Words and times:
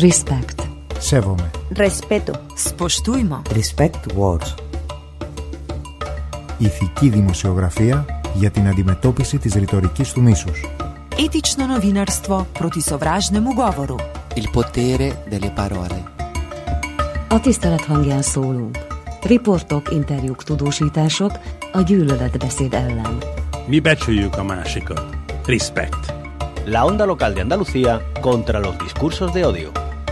Respect. 0.00 0.66
Σέβομαι. 0.98 1.50
Respeto. 1.76 2.32
Spoštujmo. 2.68 3.42
Respect 3.52 4.16
words. 4.16 4.54
Ηθική 6.58 7.08
δημοσιογραφία 7.08 8.06
για 8.34 8.50
την 8.50 8.68
αντιμετώπιση 8.68 9.38
της 9.38 9.54
ρητορικής 9.54 10.12
του 10.12 10.22
μίσους. 10.22 10.64
Etično 11.16 11.66
novinarstvo 11.66 12.46
proti 12.52 12.80
sovražnemu 12.80 13.52
govoru. 13.54 13.96
Il 14.34 14.46
potere 14.52 15.08
delle 15.30 15.50
parole. 15.50 16.02
A 17.28 17.40
tisztelet 17.40 17.84
hangján 17.84 18.22
szólunk. 18.22 18.78
Riportok, 19.22 19.92
interjúk, 19.92 20.42
tudósítások 20.42 21.32
a 21.72 21.80
gyűlöletbeszéd 21.80 22.74
ellen. 22.74 23.18
Mi 23.66 23.80
becsüljük 23.80 24.36
a 24.36 24.42
másikat. 24.42 25.06
Respect. 25.46 26.12
La 26.64 26.84
onda 26.84 27.04
local 27.04 27.32
de 27.32 27.40
Andalucía 27.40 28.00
contra 28.20 28.58
los 28.58 28.76
discursos 28.76 29.32
de 29.32 29.44
odio. 29.46 29.70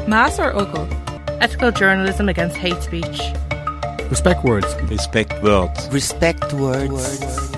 Mass 0.08 0.38
or 0.38 0.54
Ogle? 0.54 0.86
Ethical 1.40 1.72
journalism 1.72 2.28
against 2.28 2.56
hate 2.56 2.80
speech. 2.80 3.20
Respect 4.08 4.44
words. 4.44 4.72
Respect 4.88 5.32
words. 5.42 5.88
Respect 5.92 6.52
words. 6.52 7.56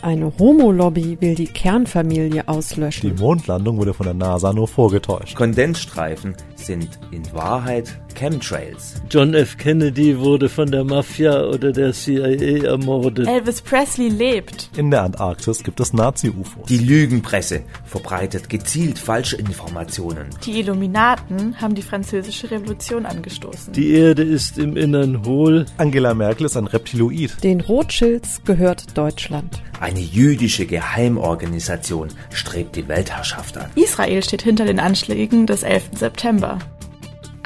Eine 0.00 0.32
Homo-Lobby 0.38 1.20
will 1.20 1.34
die 1.34 1.48
Kernfamilie 1.48 2.46
auslöschen. 2.46 3.16
Die 3.16 3.20
Mondlandung 3.20 3.78
wurde 3.78 3.92
von 3.92 4.06
der 4.06 4.14
NASA 4.14 4.52
nur 4.52 4.68
vorgetäuscht. 4.68 5.36
Kondensstreifen 5.36 6.36
sind 6.54 7.00
in 7.10 7.22
Wahrheit 7.34 8.00
Chemtrails. 8.18 8.96
John 9.08 9.32
F. 9.32 9.56
Kennedy 9.56 10.18
wurde 10.18 10.48
von 10.48 10.68
der 10.70 10.82
Mafia 10.82 11.44
oder 11.44 11.70
der 11.70 11.92
CIA 11.92 12.64
ermordet. 12.64 13.28
Elvis 13.28 13.62
Presley 13.62 14.08
lebt. 14.08 14.70
In 14.76 14.90
der 14.90 15.04
Antarktis 15.04 15.62
gibt 15.62 15.78
es 15.78 15.92
Nazi-UFOs. 15.92 16.66
Die 16.68 16.78
Lügenpresse 16.78 17.62
verbreitet 17.84 18.48
gezielt 18.48 18.98
falsche 18.98 19.36
Informationen. 19.36 20.26
Die 20.44 20.58
Illuminaten 20.58 21.60
haben 21.60 21.76
die 21.76 21.82
französische 21.82 22.50
Revolution 22.50 23.06
angestoßen. 23.06 23.72
Die 23.72 23.92
Erde 23.92 24.24
ist 24.24 24.58
im 24.58 24.76
Innern 24.76 25.24
hohl. 25.24 25.66
Angela 25.76 26.12
Merkel 26.12 26.46
ist 26.46 26.56
ein 26.56 26.66
Reptiloid. 26.66 27.44
Den 27.44 27.60
Rothschilds 27.60 28.42
gehört 28.44 28.98
Deutschland. 28.98 29.62
Eine 29.78 30.00
jüdische 30.00 30.66
Geheimorganisation 30.66 32.08
strebt 32.32 32.74
die 32.74 32.88
Weltherrschaft 32.88 33.56
an. 33.58 33.70
Israel 33.76 34.24
steht 34.24 34.42
hinter 34.42 34.64
den 34.64 34.80
Anschlägen 34.80 35.46
des 35.46 35.62
11. 35.62 35.90
September. 35.94 36.58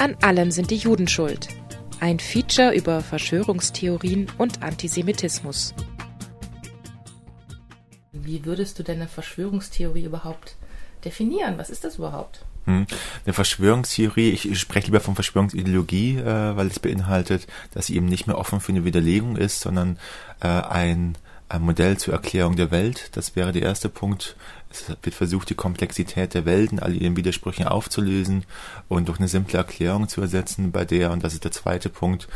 An 0.02 0.16
allem 0.20 0.50
sind 0.50 0.72
die 0.72 0.78
Juden 0.78 1.06
schuld. 1.06 1.46
Ein 2.00 2.18
Feature 2.18 2.74
über 2.74 3.02
Verschwörungstheorien 3.02 4.26
und 4.36 4.60
Antisemitismus. 4.60 5.74
Wie 8.10 8.44
würdest 8.44 8.80
du 8.80 8.82
deine 8.82 9.06
Verschwörungstheorie 9.06 10.02
überhaupt 10.02 10.56
definieren? 11.04 11.56
Was 11.56 11.70
ist 11.70 11.84
das 11.84 11.98
überhaupt? 11.98 12.44
Hm. 12.64 12.84
Eine 13.24 13.32
Verschwörungstheorie, 13.32 14.30
ich 14.30 14.58
spreche 14.58 14.86
lieber 14.86 14.98
von 14.98 15.14
Verschwörungsideologie, 15.14 16.16
äh, 16.16 16.56
weil 16.56 16.66
es 16.66 16.80
beinhaltet, 16.80 17.46
dass 17.72 17.86
sie 17.86 17.94
eben 17.94 18.06
nicht 18.06 18.26
mehr 18.26 18.38
offen 18.38 18.58
für 18.58 18.72
eine 18.72 18.84
Widerlegung 18.84 19.36
ist, 19.36 19.60
sondern 19.60 20.00
äh, 20.40 20.48
ein, 20.48 21.16
ein 21.52 21.62
Modell 21.62 21.98
zur 21.98 22.14
Erklärung 22.14 22.56
der 22.56 22.70
Welt. 22.70 23.10
Das 23.16 23.36
wäre 23.36 23.52
der 23.52 23.62
erste 23.62 23.88
Punkt. 23.88 24.36
Es 24.70 24.88
wird 24.88 25.14
versucht, 25.14 25.50
die 25.50 25.54
Komplexität 25.54 26.32
der 26.32 26.46
Welt 26.46 26.72
in 26.72 26.80
all 26.80 26.94
ihren 26.94 27.16
Widersprüchen 27.16 27.66
aufzulösen 27.66 28.44
und 28.88 29.08
durch 29.08 29.18
eine 29.18 29.28
simple 29.28 29.58
Erklärung 29.58 30.08
zu 30.08 30.22
ersetzen, 30.22 30.72
bei 30.72 30.86
der, 30.86 31.12
und 31.12 31.22
das 31.22 31.34
ist 31.34 31.44
der 31.44 31.52
zweite 31.52 31.90
Punkt, 31.90 32.26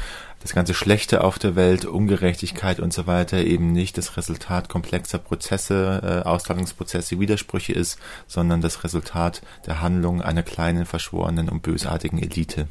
das 0.41 0.55
ganze 0.55 0.75
Schlechte 0.75 1.25
auf 1.25 1.39
der 1.39 1.56
Welt, 1.56 1.86
Ungerechtigkeit 1.86 2.78
und 2.78 2.92
so 2.92 3.06
weiter 3.06 3.39
eben 3.39 3.73
nicht 3.73 3.97
das 3.97 4.19
Resultat 4.19 4.69
komplexer 4.69 5.19
Prozesse, 5.19 6.23
äh, 6.25 6.28
Ausladungsprozesse, 6.28 7.19
Widersprüche 7.19 7.73
ist, 7.73 7.98
sondern 8.27 8.61
das 8.61 8.85
Resultat 8.85 9.40
der 9.67 9.80
Handlung 9.80 10.20
einer 10.20 10.42
kleinen, 10.42 10.85
verschworenen 10.85 11.48
und 11.48 11.63
bösartigen 11.63 12.19
Elite. 12.19 12.69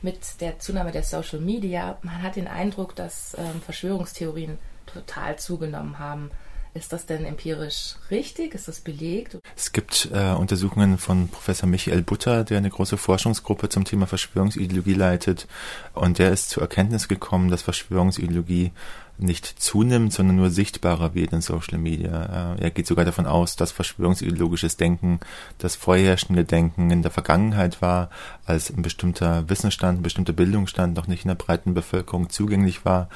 Mit 0.00 0.40
der 0.40 0.58
Zunahme 0.58 0.90
der 0.90 1.02
Social 1.02 1.40
Media, 1.40 1.98
man 2.02 2.22
hat 2.22 2.36
den 2.36 2.48
Eindruck, 2.48 2.96
dass 2.96 3.36
ähm, 3.38 3.60
Verschwörungstheorien 3.62 4.58
total 4.94 5.38
zugenommen 5.38 5.98
haben. 5.98 6.30
Ist 6.76 6.92
das 6.92 7.06
denn 7.06 7.24
empirisch 7.24 7.94
richtig? 8.10 8.52
Ist 8.52 8.66
das 8.66 8.80
belegt? 8.80 9.38
Es 9.54 9.70
gibt 9.70 10.08
äh, 10.12 10.32
Untersuchungen 10.32 10.98
von 10.98 11.28
Professor 11.28 11.68
Michael 11.68 12.02
Butter, 12.02 12.42
der 12.42 12.58
eine 12.58 12.68
große 12.68 12.96
Forschungsgruppe 12.96 13.68
zum 13.68 13.84
Thema 13.84 14.08
Verschwörungsideologie 14.08 14.94
leitet. 14.94 15.46
Und 15.92 16.18
der 16.18 16.32
ist 16.32 16.50
zur 16.50 16.64
Erkenntnis 16.64 17.06
gekommen, 17.06 17.48
dass 17.48 17.62
Verschwörungsideologie 17.62 18.72
nicht 19.16 19.46
zunimmt, 19.46 20.12
sondern 20.12 20.34
nur 20.36 20.50
sichtbarer 20.50 21.14
wird 21.14 21.32
in 21.32 21.40
Social 21.40 21.78
Media. 21.78 22.56
Äh, 22.56 22.64
er 22.64 22.70
geht 22.70 22.88
sogar 22.88 23.04
davon 23.04 23.26
aus, 23.26 23.54
dass 23.54 23.70
verschwörungsideologisches 23.70 24.76
Denken 24.76 25.20
das 25.58 25.76
vorherrschende 25.76 26.44
Denken 26.44 26.90
in 26.90 27.02
der 27.02 27.12
Vergangenheit 27.12 27.80
war, 27.80 28.10
als 28.44 28.70
ein 28.70 28.82
bestimmter 28.82 29.48
Wissensstand, 29.48 30.00
ein 30.00 30.02
bestimmter 30.02 30.32
Bildungsstand 30.32 30.96
noch 30.96 31.06
nicht 31.06 31.24
in 31.24 31.28
der 31.28 31.36
breiten 31.36 31.74
Bevölkerung 31.74 32.30
zugänglich 32.30 32.84
war 32.84 33.08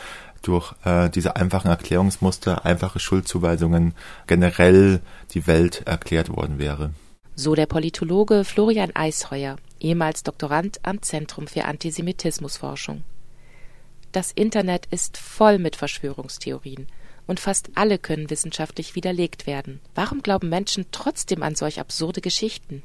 durch 0.43 0.75
äh, 0.85 1.11
diese 1.11 1.37
einfachen 1.37 1.69
Erklärungsmuster, 1.69 2.65
einfache 2.65 2.99
Schuldzuweisungen 2.99 3.95
generell 4.27 5.01
die 5.33 5.47
Welt 5.47 5.87
erklärt 5.87 6.29
worden 6.29 6.59
wäre. 6.59 6.91
So 7.35 7.55
der 7.55 7.67
Politologe 7.67 8.45
Florian 8.45 8.95
Eisheuer, 8.95 9.57
ehemals 9.81 10.23
Doktorand 10.23 10.81
am 10.83 11.03
Zentrum 11.03 11.47
für 11.47 11.65
Antisemitismusforschung. 11.65 13.05
Das 14.13 14.33
Internet 14.33 14.87
ist 14.87 15.19
voll 15.19 15.59
mit 15.59 15.77
Verschwörungstheorien 15.77 16.89
und 17.29 17.39
fast 17.39 17.71
alle 17.75 17.99
können 17.99 18.31
wissenschaftlich 18.31 18.95
widerlegt 18.95 19.47
werden. 19.47 19.81
Warum 19.95 20.23
glauben 20.23 20.49
Menschen 20.49 20.87
trotzdem 20.91 21.43
an 21.43 21.55
solch 21.55 21.79
absurde 21.79 22.21
Geschichten? 22.21 22.83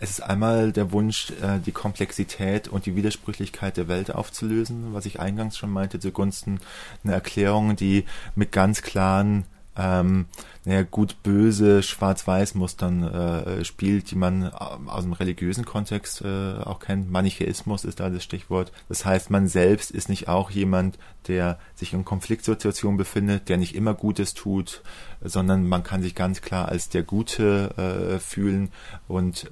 Es 0.00 0.10
ist 0.10 0.20
einmal 0.20 0.72
der 0.72 0.92
Wunsch, 0.92 1.32
äh, 1.42 1.58
die 1.64 1.72
Komplexität 1.72 2.68
und 2.68 2.86
die 2.86 2.94
Widersprüchlichkeit 2.94 3.76
der 3.76 3.88
Welt 3.88 4.14
aufzulösen, 4.14 4.94
was 4.94 5.06
ich 5.06 5.18
eingangs 5.18 5.56
schon 5.56 5.70
meinte, 5.70 5.98
zugunsten 5.98 6.60
einer 7.02 7.14
Erklärung, 7.14 7.74
die 7.74 8.04
mit 8.36 8.52
ganz 8.52 8.82
klaren 8.82 9.44
ähm, 9.78 10.26
naja, 10.64 10.82
gut-böse 10.82 11.82
Schwarz-Weiß-Mustern 11.82 13.02
äh, 13.02 13.64
spielt, 13.64 14.10
die 14.10 14.16
man 14.16 14.48
aus 14.52 15.04
dem 15.04 15.12
religiösen 15.12 15.64
Kontext 15.64 16.20
äh, 16.20 16.58
auch 16.58 16.80
kennt. 16.80 17.10
Manichäismus 17.10 17.84
ist 17.84 18.00
da 18.00 18.10
das 18.10 18.24
Stichwort. 18.24 18.72
Das 18.88 19.04
heißt, 19.04 19.30
man 19.30 19.46
selbst 19.46 19.92
ist 19.92 20.08
nicht 20.08 20.28
auch 20.28 20.50
jemand, 20.50 20.98
der 21.28 21.58
sich 21.76 21.92
in 21.92 22.04
Konfliktsituationen 22.04 22.98
befindet, 22.98 23.48
der 23.48 23.56
nicht 23.56 23.74
immer 23.74 23.94
Gutes 23.94 24.34
tut, 24.34 24.82
sondern 25.22 25.66
man 25.66 25.84
kann 25.84 26.02
sich 26.02 26.14
ganz 26.14 26.42
klar 26.42 26.68
als 26.68 26.88
der 26.88 27.04
Gute 27.04 28.16
äh, 28.16 28.18
fühlen 28.18 28.72
und 29.06 29.50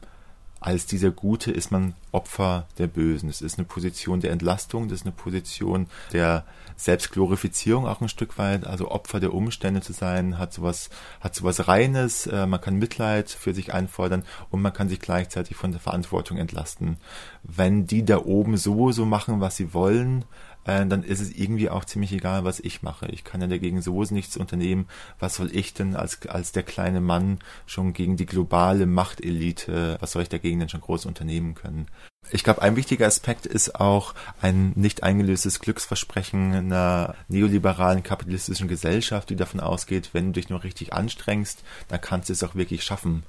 als 0.67 0.85
dieser 0.85 1.13
Gute 1.13 1.53
ist 1.53 1.71
man 1.71 1.95
Opfer 2.11 2.67
der 2.79 2.89
Bösen. 2.89 3.29
Es 3.29 3.41
ist 3.41 3.57
eine 3.57 3.69
Position 3.69 4.19
der 4.19 4.33
Entlastung, 4.33 4.89
das 4.89 4.99
ist 5.01 5.07
eine 5.07 5.15
Position 5.15 5.87
der 6.13 6.45
Selbstglorifizierung 6.75 7.87
auch 7.87 8.01
ein 8.01 8.09
Stück 8.09 8.37
weit, 8.37 8.67
also 8.67 8.91
Opfer 8.91 9.21
der 9.21 9.33
Umstände 9.33 9.81
zu 9.81 9.93
sein, 9.93 10.39
hat 10.39 10.53
sowas, 10.53 10.91
hat 11.21 11.37
sowas 11.37 11.69
Reines, 11.69 12.27
äh, 12.27 12.47
man 12.47 12.61
kann 12.61 12.81
Mitleid 12.81 13.31
für 13.31 13.55
sich 13.55 13.73
einfordern 13.73 14.25
und 14.51 14.61
man 14.61 14.73
kann 14.73 14.89
sich 14.89 14.99
gleichzeitig 14.99 15.57
von 15.57 15.71
der 15.71 15.81
Verantwortung 15.81 16.37
entlasten. 16.37 16.97
Wenn 17.45 17.87
die 17.87 18.05
da 18.05 18.19
oben 18.19 18.57
so, 18.57 18.91
so 18.91 19.07
machen, 19.07 19.41
was 19.41 19.55
sie 19.57 19.73
wollen, 19.73 20.25
äh, 20.67 20.85
dann 20.87 21.03
ist 21.03 21.21
es 21.21 21.31
irgendwie 21.33 21.71
auch 21.71 21.85
ziemlich 21.85 22.13
egal, 22.13 22.45
was 22.45 22.61
ich 22.61 22.83
mache. 22.83 23.07
Ich 23.07 23.25
kann 23.25 23.41
ja 23.41 23.47
dagegen 23.47 23.81
sowieso 23.81 24.15
nichts 24.15 24.37
unternehmen. 24.37 24.87
Was 25.19 25.37
soll 25.37 25.55
ich 25.55 25.75
denn 25.75 25.97
als, 25.97 26.27
als 26.27 26.53
der 26.53 26.65
kleine 26.65 27.01
Mann 27.01 27.39
schon 27.67 27.93
gegen 27.93 28.17
die 28.17 28.27
globale 28.27 28.87
Machtelite, 28.87 29.97
was 30.01 30.13
soll 30.13 30.23
ich 30.23 30.29
dagegen 30.29 30.59
denn 30.61 30.69
schon 30.69 30.81
groß 30.81 31.07
unternehmen 31.07 31.55
können? 31.55 31.87
Ich 32.33 32.43
glaube, 32.43 32.63
ein 32.63 32.75
wichtiger 32.75 33.07
Aspekt 33.07 33.47
ist 33.47 33.77
auch 33.77 34.13
ein 34.43 34.73
nicht 34.75 35.05
eingelöstes 35.05 35.61
Glücksversprechen 35.61 36.55
einer 36.55 37.15
neoliberalen 37.29 38.03
kapitalistischen 38.03 38.67
Gesellschaft, 38.67 39.31
die 39.31 39.37
davon 39.37 39.61
ausgeht, 39.61 40.11
wenn 40.13 40.27
du 40.27 40.33
dich 40.33 40.49
nur 40.49 40.65
richtig 40.65 40.93
anstrengst, 40.93 41.63
dann 41.87 42.01
kannst 42.01 42.29
du 42.29 42.33
es 42.33 42.43
auch 42.43 42.57
wirklich 42.57 42.83
schaffen. 42.83 43.23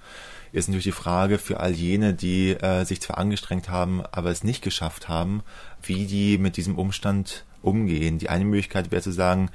Ist 0.57 0.69
natürlich 0.69 0.85
die 0.85 0.91
Frage 0.91 1.37
für 1.37 1.59
all 1.59 1.71
jene, 1.71 2.15
die 2.15 2.53
äh, 2.53 2.83
sich 2.83 2.99
zwar 2.99 3.19
angestrengt 3.19 3.69
haben, 3.69 4.01
aber 4.11 4.31
es 4.31 4.43
nicht 4.43 4.63
geschafft 4.63 5.07
haben, 5.07 5.43
wie 5.83 6.07
die 6.07 6.39
mit 6.39 6.57
diesem 6.57 6.79
Umstand 6.79 7.45
umgehen. 7.61 8.17
Die 8.17 8.29
eine 8.29 8.43
Möglichkeit 8.43 8.89
wäre 8.89 9.03
zu 9.03 9.11
sagen, 9.11 9.51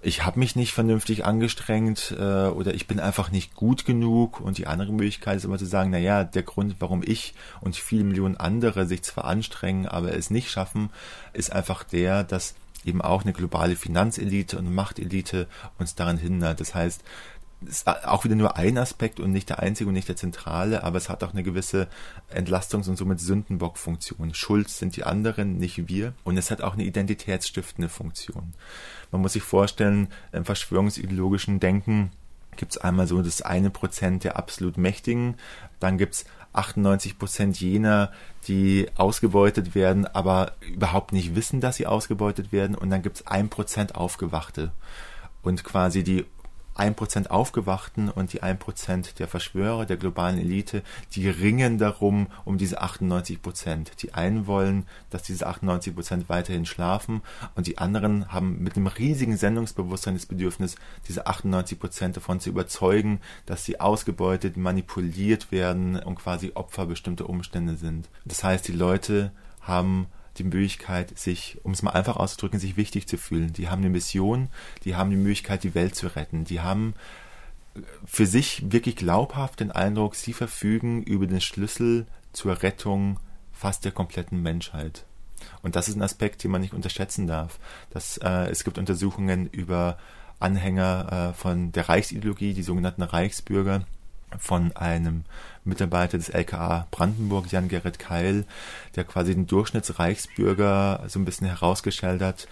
ich 0.00 0.24
habe 0.24 0.38
mich 0.38 0.54
nicht 0.54 0.74
vernünftig 0.74 1.24
angestrengt 1.24 2.14
äh, 2.16 2.46
oder 2.46 2.72
ich 2.72 2.86
bin 2.86 3.00
einfach 3.00 3.32
nicht 3.32 3.56
gut 3.56 3.84
genug. 3.84 4.40
Und 4.40 4.58
die 4.58 4.68
andere 4.68 4.92
Möglichkeit 4.92 5.38
ist 5.38 5.44
immer 5.44 5.58
zu 5.58 5.66
sagen, 5.66 5.90
na 5.90 5.98
ja, 5.98 6.22
der 6.22 6.44
Grund, 6.44 6.76
warum 6.78 7.02
ich 7.04 7.34
und 7.60 7.74
viele 7.74 8.04
Millionen 8.04 8.36
andere 8.36 8.86
sich 8.86 9.02
zwar 9.02 9.24
anstrengen, 9.24 9.88
aber 9.88 10.14
es 10.14 10.30
nicht 10.30 10.52
schaffen, 10.52 10.90
ist 11.32 11.50
einfach 11.50 11.82
der, 11.82 12.22
dass 12.22 12.54
eben 12.84 13.02
auch 13.02 13.24
eine 13.24 13.32
globale 13.32 13.74
Finanzelite 13.74 14.56
und 14.56 14.72
Machtelite 14.72 15.48
uns 15.78 15.96
daran 15.96 16.16
hindert. 16.16 16.60
Das 16.60 16.76
heißt, 16.76 17.02
ist 17.66 17.88
auch 17.88 18.24
wieder 18.24 18.36
nur 18.36 18.56
ein 18.56 18.78
Aspekt 18.78 19.18
und 19.18 19.32
nicht 19.32 19.48
der 19.48 19.58
einzige 19.58 19.88
und 19.88 19.94
nicht 19.94 20.08
der 20.08 20.16
zentrale, 20.16 20.84
aber 20.84 20.98
es 20.98 21.08
hat 21.08 21.24
auch 21.24 21.32
eine 21.32 21.42
gewisse 21.42 21.88
Entlastungs- 22.32 22.88
und 22.88 22.96
somit 22.96 23.20
Sündenbock-Funktion. 23.20 24.34
Schuld 24.34 24.68
sind 24.68 24.96
die 24.96 25.04
anderen, 25.04 25.58
nicht 25.58 25.88
wir. 25.88 26.14
Und 26.24 26.36
es 26.36 26.50
hat 26.50 26.62
auch 26.62 26.74
eine 26.74 26.84
identitätsstiftende 26.84 27.88
Funktion. 27.88 28.54
Man 29.10 29.22
muss 29.22 29.32
sich 29.32 29.42
vorstellen, 29.42 30.08
im 30.32 30.44
verschwörungsideologischen 30.44 31.58
Denken 31.58 32.12
gibt 32.56 32.72
es 32.72 32.78
einmal 32.78 33.06
so 33.06 33.22
das 33.22 33.40
eine 33.40 33.70
Prozent 33.70 34.24
der 34.24 34.36
absolut 34.36 34.76
Mächtigen, 34.76 35.36
dann 35.80 35.96
gibt 35.96 36.14
es 36.14 36.24
98 36.52 37.18
Prozent 37.18 37.60
jener, 37.60 38.10
die 38.48 38.88
ausgebeutet 38.96 39.74
werden, 39.74 40.06
aber 40.06 40.52
überhaupt 40.60 41.12
nicht 41.12 41.36
wissen, 41.36 41.60
dass 41.60 41.76
sie 41.76 41.86
ausgebeutet 41.86 42.52
werden, 42.52 42.74
und 42.74 42.90
dann 42.90 43.02
gibt 43.02 43.16
es 43.16 43.26
ein 43.26 43.48
Prozent 43.48 43.94
Aufgewachte. 43.94 44.72
Und 45.42 45.62
quasi 45.62 46.02
die 46.02 46.26
1% 46.78 47.28
Aufgewachten 47.28 48.08
und 48.08 48.32
die 48.32 48.42
1% 48.42 49.16
der 49.16 49.28
Verschwörer, 49.28 49.86
der 49.86 49.96
globalen 49.96 50.38
Elite, 50.38 50.82
die 51.12 51.28
ringen 51.28 51.78
darum, 51.78 52.28
um 52.44 52.58
diese 52.58 52.82
98%. 52.82 53.96
Die 54.00 54.14
einen 54.14 54.46
wollen, 54.46 54.86
dass 55.10 55.22
diese 55.22 55.48
98% 55.48 56.24
weiterhin 56.28 56.66
schlafen 56.66 57.22
und 57.54 57.66
die 57.66 57.78
anderen 57.78 58.32
haben 58.32 58.62
mit 58.62 58.76
einem 58.76 58.86
riesigen 58.86 59.36
Sendungsbewusstsein 59.36 60.14
das 60.14 60.26
Bedürfnis, 60.26 60.76
diese 61.08 61.26
98% 61.26 62.12
davon 62.12 62.40
zu 62.40 62.50
überzeugen, 62.50 63.20
dass 63.46 63.64
sie 63.64 63.80
ausgebeutet, 63.80 64.56
manipuliert 64.56 65.52
werden 65.52 65.96
und 65.96 66.16
quasi 66.16 66.52
Opfer 66.54 66.86
bestimmter 66.86 67.28
Umstände 67.28 67.76
sind. 67.76 68.08
Das 68.24 68.44
heißt, 68.44 68.68
die 68.68 68.72
Leute 68.72 69.32
haben 69.60 70.06
die 70.38 70.44
Möglichkeit, 70.44 71.18
sich, 71.18 71.58
um 71.62 71.72
es 71.72 71.82
mal 71.82 71.92
einfach 71.92 72.16
auszudrücken, 72.16 72.60
sich 72.60 72.76
wichtig 72.76 73.06
zu 73.06 73.18
fühlen. 73.18 73.52
Die 73.52 73.68
haben 73.68 73.80
eine 73.80 73.90
Mission, 73.90 74.48
die 74.84 74.96
haben 74.96 75.10
die 75.10 75.16
Möglichkeit, 75.16 75.64
die 75.64 75.74
Welt 75.74 75.94
zu 75.94 76.08
retten. 76.14 76.44
Die 76.44 76.60
haben 76.60 76.94
für 78.04 78.26
sich 78.26 78.70
wirklich 78.72 78.96
glaubhaft 78.96 79.60
den 79.60 79.70
Eindruck, 79.70 80.14
sie 80.14 80.32
verfügen 80.32 81.02
über 81.02 81.26
den 81.26 81.40
Schlüssel 81.40 82.06
zur 82.32 82.62
Rettung 82.62 83.20
fast 83.52 83.84
der 83.84 83.92
kompletten 83.92 84.42
Menschheit. 84.42 85.04
Und 85.62 85.76
das 85.76 85.88
ist 85.88 85.96
ein 85.96 86.02
Aspekt, 86.02 86.42
den 86.42 86.50
man 86.50 86.60
nicht 86.60 86.74
unterschätzen 86.74 87.26
darf. 87.26 87.58
Das, 87.90 88.18
äh, 88.18 88.50
es 88.50 88.64
gibt 88.64 88.78
Untersuchungen 88.78 89.48
über 89.48 89.98
Anhänger 90.40 91.30
äh, 91.30 91.34
von 91.34 91.72
der 91.72 91.88
Reichsideologie, 91.88 92.54
die 92.54 92.62
sogenannten 92.62 93.02
Reichsbürger, 93.02 93.84
von 94.38 94.76
einem 94.76 95.24
Mitarbeiter 95.68 96.18
des 96.18 96.30
LKA 96.30 96.86
Brandenburg, 96.90 97.52
Jan-Gerrit 97.52 97.98
Keil, 97.98 98.44
der 98.96 99.04
quasi 99.04 99.34
den 99.34 99.46
Durchschnittsreichsbürger 99.46 101.04
so 101.08 101.18
ein 101.18 101.24
bisschen 101.24 101.46
herausgestellt 101.46 102.22
hat. 102.22 102.48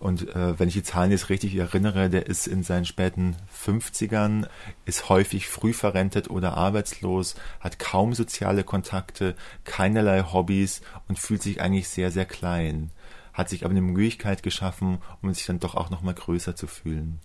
Und 0.00 0.34
äh, 0.34 0.58
wenn 0.58 0.68
ich 0.68 0.74
die 0.74 0.82
Zahlen 0.82 1.10
jetzt 1.10 1.28
richtig 1.28 1.54
erinnere, 1.56 2.08
der 2.08 2.26
ist 2.26 2.46
in 2.46 2.62
seinen 2.62 2.86
späten 2.86 3.36
50ern, 3.54 4.48
ist 4.86 5.10
häufig 5.10 5.46
früh 5.46 5.74
verrentet 5.74 6.30
oder 6.30 6.56
arbeitslos, 6.56 7.34
hat 7.60 7.78
kaum 7.78 8.14
soziale 8.14 8.64
Kontakte, 8.64 9.36
keinerlei 9.64 10.22
Hobbys 10.22 10.80
und 11.06 11.18
fühlt 11.18 11.42
sich 11.42 11.60
eigentlich 11.60 11.88
sehr, 11.88 12.10
sehr 12.10 12.24
klein. 12.24 12.92
Hat 13.34 13.50
sich 13.50 13.64
aber 13.64 13.72
eine 13.72 13.82
Möglichkeit 13.82 14.42
geschaffen, 14.42 14.98
um 15.20 15.34
sich 15.34 15.44
dann 15.44 15.60
doch 15.60 15.74
auch 15.74 15.90
nochmal 15.90 16.14
größer 16.14 16.56
zu 16.56 16.66
fühlen. 16.66 17.20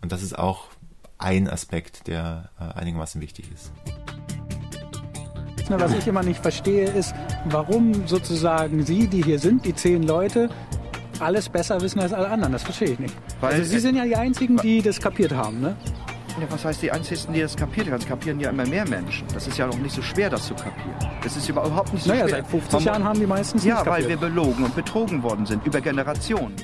Und 0.00 0.12
das 0.12 0.22
ist 0.22 0.38
auch 0.38 0.68
ein 1.18 1.48
Aspekt, 1.48 2.06
der 2.06 2.50
äh, 2.60 2.78
einigermaßen 2.78 3.20
wichtig 3.20 3.50
ist. 3.52 3.72
Was 5.78 5.94
ich 5.94 6.06
immer 6.06 6.22
nicht 6.22 6.40
verstehe, 6.40 6.88
ist, 6.90 7.14
warum 7.46 8.06
sozusagen 8.06 8.84
Sie, 8.84 9.06
die 9.06 9.22
hier 9.22 9.38
sind, 9.38 9.64
die 9.64 9.74
zehn 9.74 10.02
Leute, 10.02 10.50
alles 11.20 11.48
besser 11.48 11.80
wissen 11.80 12.00
als 12.00 12.12
alle 12.12 12.28
anderen. 12.28 12.52
Das 12.52 12.62
verstehe 12.62 12.90
ich 12.90 12.98
nicht. 12.98 13.14
Weil 13.40 13.54
also 13.54 13.64
Sie 13.64 13.78
sind 13.78 13.96
ja 13.96 14.04
die 14.04 14.16
Einzigen, 14.16 14.56
die 14.56 14.82
das 14.82 15.00
kapiert 15.00 15.32
haben, 15.32 15.60
ne? 15.60 15.76
Ja, 16.40 16.46
was 16.48 16.64
heißt 16.64 16.80
die 16.82 16.90
Einzigen, 16.90 17.32
die 17.32 17.40
das 17.40 17.56
kapiert 17.56 17.86
haben? 17.88 17.98
Das 17.98 18.06
kapieren 18.06 18.40
ja 18.40 18.50
immer 18.50 18.66
mehr 18.66 18.88
Menschen. 18.88 19.26
Das 19.34 19.46
ist 19.46 19.58
ja 19.58 19.68
auch 19.68 19.76
nicht 19.76 19.94
so 19.94 20.00
schwer, 20.00 20.30
das 20.30 20.46
zu 20.46 20.54
kapieren. 20.54 20.96
Das 21.22 21.36
ist 21.36 21.48
überhaupt 21.48 21.92
nicht 21.92 22.04
so 22.04 22.10
naja, 22.10 22.28
schwer. 22.28 22.36
seit 22.36 22.46
50 22.46 22.72
Man, 22.72 22.82
Jahren 22.84 23.04
haben 23.04 23.20
die 23.20 23.26
meistens 23.26 23.64
Ja, 23.64 23.84
weil 23.84 24.08
wir 24.08 24.16
belogen 24.16 24.64
und 24.64 24.74
betrogen 24.74 25.22
worden 25.22 25.44
sind 25.44 25.66
über 25.66 25.80
Generationen. 25.80 26.54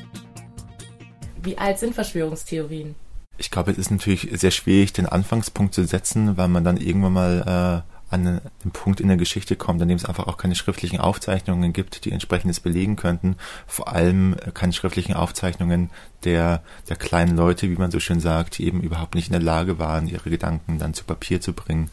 Wie 1.42 1.58
alt 1.58 1.78
sind 1.78 1.94
Verschwörungstheorien? 1.94 2.94
Ich 3.38 3.50
glaube, 3.50 3.70
es 3.70 3.78
ist 3.78 3.90
natürlich 3.90 4.28
sehr 4.32 4.50
schwierig, 4.50 4.92
den 4.94 5.06
Anfangspunkt 5.06 5.74
zu 5.74 5.84
setzen, 5.84 6.36
weil 6.38 6.48
man 6.48 6.64
dann 6.64 6.78
irgendwann 6.78 7.12
mal 7.12 7.84
äh, 7.86 7.95
an 8.08 8.40
den 8.64 8.70
Punkt 8.70 9.00
in 9.00 9.08
der 9.08 9.16
Geschichte 9.16 9.56
kommt, 9.56 9.82
an 9.82 9.88
dem 9.88 9.96
es 9.96 10.04
einfach 10.04 10.28
auch 10.28 10.36
keine 10.36 10.54
schriftlichen 10.54 11.00
Aufzeichnungen 11.00 11.72
gibt, 11.72 12.04
die 12.04 12.12
entsprechendes 12.12 12.60
belegen 12.60 12.96
könnten. 12.96 13.36
Vor 13.66 13.92
allem 13.92 14.36
keine 14.54 14.72
schriftlichen 14.72 15.14
Aufzeichnungen 15.14 15.90
der, 16.24 16.62
der 16.88 16.96
kleinen 16.96 17.36
Leute, 17.36 17.68
wie 17.68 17.76
man 17.76 17.90
so 17.90 17.98
schön 17.98 18.20
sagt, 18.20 18.58
die 18.58 18.66
eben 18.66 18.80
überhaupt 18.80 19.14
nicht 19.14 19.28
in 19.28 19.32
der 19.32 19.42
Lage 19.42 19.78
waren, 19.78 20.06
ihre 20.06 20.30
Gedanken 20.30 20.78
dann 20.78 20.94
zu 20.94 21.04
Papier 21.04 21.40
zu 21.40 21.52
bringen. 21.52 21.90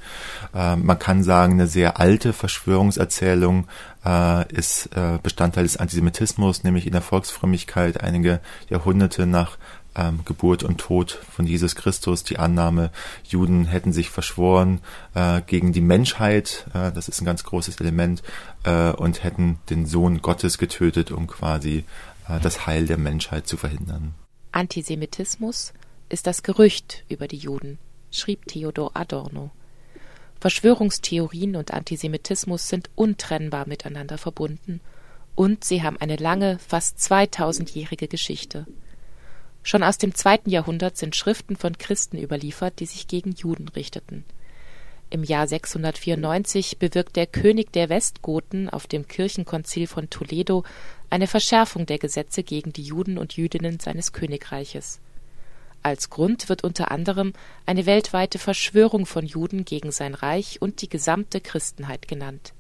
Äh, 0.54 0.76
man 0.76 1.00
kann 1.00 1.24
sagen, 1.24 1.54
eine 1.54 1.68
sehr 1.68 2.00
alte 2.00 2.34
Verschwörungserzählung 2.34 3.68
äh, 4.06 4.52
ist 4.54 4.90
äh, 4.96 5.20
Bestandteil 5.22 5.64
des 5.64 5.78
Antisemitismus, 5.78 6.64
nämlich 6.64 6.86
in 6.86 6.94
der 6.94 7.02
Volksfrömmigkeit 7.02 8.02
einige 8.02 8.40
Jahrhunderte 8.70 9.26
nach 9.26 9.58
ähm, 9.96 10.22
Geburt 10.26 10.64
und 10.64 10.80
Tod 10.80 11.12
von 11.12 11.46
Jesus 11.46 11.76
Christus, 11.76 12.24
die 12.24 12.40
Annahme, 12.40 12.92
Juden 13.24 13.66
hätten 13.66 13.94
sich 13.94 14.10
verschworen 14.10 14.82
äh, 15.14 15.42
gegen 15.46 15.74
die 15.74 15.82
Menschheit, 15.82 16.66
äh, 16.74 16.92
das 16.92 17.08
ist 17.08 17.22
ein 17.22 17.26
ganz 17.26 17.44
großes 17.44 17.80
Element, 17.80 18.24
äh, 18.64 18.92
und 18.92 19.24
hätten 19.24 19.60
den 19.70 19.86
Sohn 19.86 20.22
Gottes 20.22 20.58
getötet, 20.58 21.12
um 21.12 21.28
quasi 21.28 21.86
äh, 22.28 22.40
das 22.40 22.66
Heil 22.66 22.86
der 22.86 22.98
Menschheit 22.98 23.48
zu 23.48 23.58
verhindern. 23.58 24.14
Antisemitismus 24.52 25.74
ist 26.10 26.28
das 26.28 26.44
Gerücht 26.44 27.04
über 27.10 27.28
die 27.28 27.38
Juden, 27.38 27.80
schrieb 28.12 28.46
Theodor 28.46 28.92
Adorno. 28.94 29.52
Verschwörungstheorien 30.40 31.56
und 31.56 31.74
Antisemitismus 31.74 32.68
sind 32.68 32.90
untrennbar 32.96 33.68
miteinander 33.68 34.18
verbunden 34.18 34.82
und 35.36 35.64
sie 35.64 35.84
haben 35.84 35.98
eine 35.98 36.18
lange, 36.18 36.60
fast 36.60 36.98
2000-jährige 37.00 38.08
Geschichte. 38.08 38.68
Schon 39.64 39.82
aus 39.82 39.98
dem 39.98 40.14
zweiten 40.14 40.50
Jahrhundert 40.50 40.98
sind 40.98 41.16
Schriften 41.16 41.56
von 41.56 41.78
Christen 41.78 42.18
überliefert, 42.18 42.80
die 42.80 42.86
sich 42.86 43.08
gegen 43.08 43.32
Juden 43.32 43.70
richteten. 43.70 44.26
Im 45.10 45.24
Jahr 45.24 45.48
694 45.48 46.80
bewirkt 46.80 47.16
der 47.16 47.28
König 47.28 47.72
der 47.72 47.88
Westgoten 47.88 48.70
auf 48.70 48.88
dem 48.88 49.08
Kirchenkonzil 49.08 49.88
von 49.88 50.10
Toledo 50.10 50.64
eine 51.10 51.28
Verschärfung 51.28 51.86
der 51.86 52.00
Gesetze 52.00 52.44
gegen 52.44 52.74
die 52.74 52.84
Juden 52.84 53.18
und 53.18 53.38
Jüdinnen 53.38 53.80
seines 53.80 54.12
Königreiches. 54.12 55.00
Als 55.82 56.10
Grund 56.10 56.50
wird 56.50 56.64
unter 56.64 56.92
anderem 56.92 57.34
eine 57.66 57.86
weltweite 57.86 58.40
Verschwörung 58.40 59.06
von 59.06 59.26
Juden 59.26 59.66
gegen 59.66 59.92
sein 59.92 60.14
Reich 60.14 60.62
und 60.62 60.82
die 60.82 60.90
gesamte 60.90 61.42
Christenheit 61.42 62.08
genannt. 62.08 62.54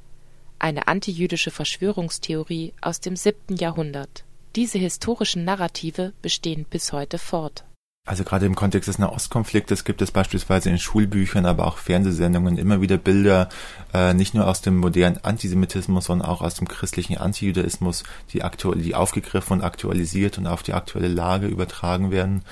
Eine 0.59 0.88
antijüdische 0.88 1.51
Verschwörungstheorie 1.51 2.73
aus 2.81 3.00
dem 3.00 3.15
siebten 3.15 3.55
Jahrhundert 3.55 4.23
diese 4.55 4.77
historischen 4.77 5.45
Narrative 5.45 6.13
bestehen 6.22 6.65
bis 6.69 6.93
heute 6.93 7.17
fort. 7.17 7.65
Also 8.05 8.25
gerade 8.25 8.45
im 8.45 8.55
Kontext 8.55 8.89
des 8.89 9.00
Nahostkonfliktes 9.00 9.86
gibt 9.86 10.01
es 10.01 10.12
beispielsweise 10.12 10.69
in 10.69 10.77
Schulbüchern, 10.77 11.45
aber 11.45 11.65
auch 11.65 11.77
Fernsehsendungen 11.77 12.57
immer 12.57 12.81
wieder 12.81 12.98
Bilder, 12.98 13.48
äh, 13.93 14.13
nicht 14.13 14.33
nur 14.33 14.45
aus 14.45 14.60
dem 14.60 14.75
modernen 14.75 15.24
Antisemitismus, 15.24 16.05
sondern 16.05 16.27
auch 16.27 16.41
aus 16.41 16.55
dem 16.55 16.67
christlichen 16.67 17.17
Antijudaismus, 17.17 18.03
die 18.33 18.41
die 18.75 18.95
aufgegriffen 18.95 19.53
und 19.53 19.63
aktualisiert 19.63 20.38
und 20.38 20.48
auf 20.48 20.63
die 20.63 20.74
aktuelle 20.74 21.07
Lage 21.07 21.48
übertragen 21.48 22.12
werden. 22.12 22.43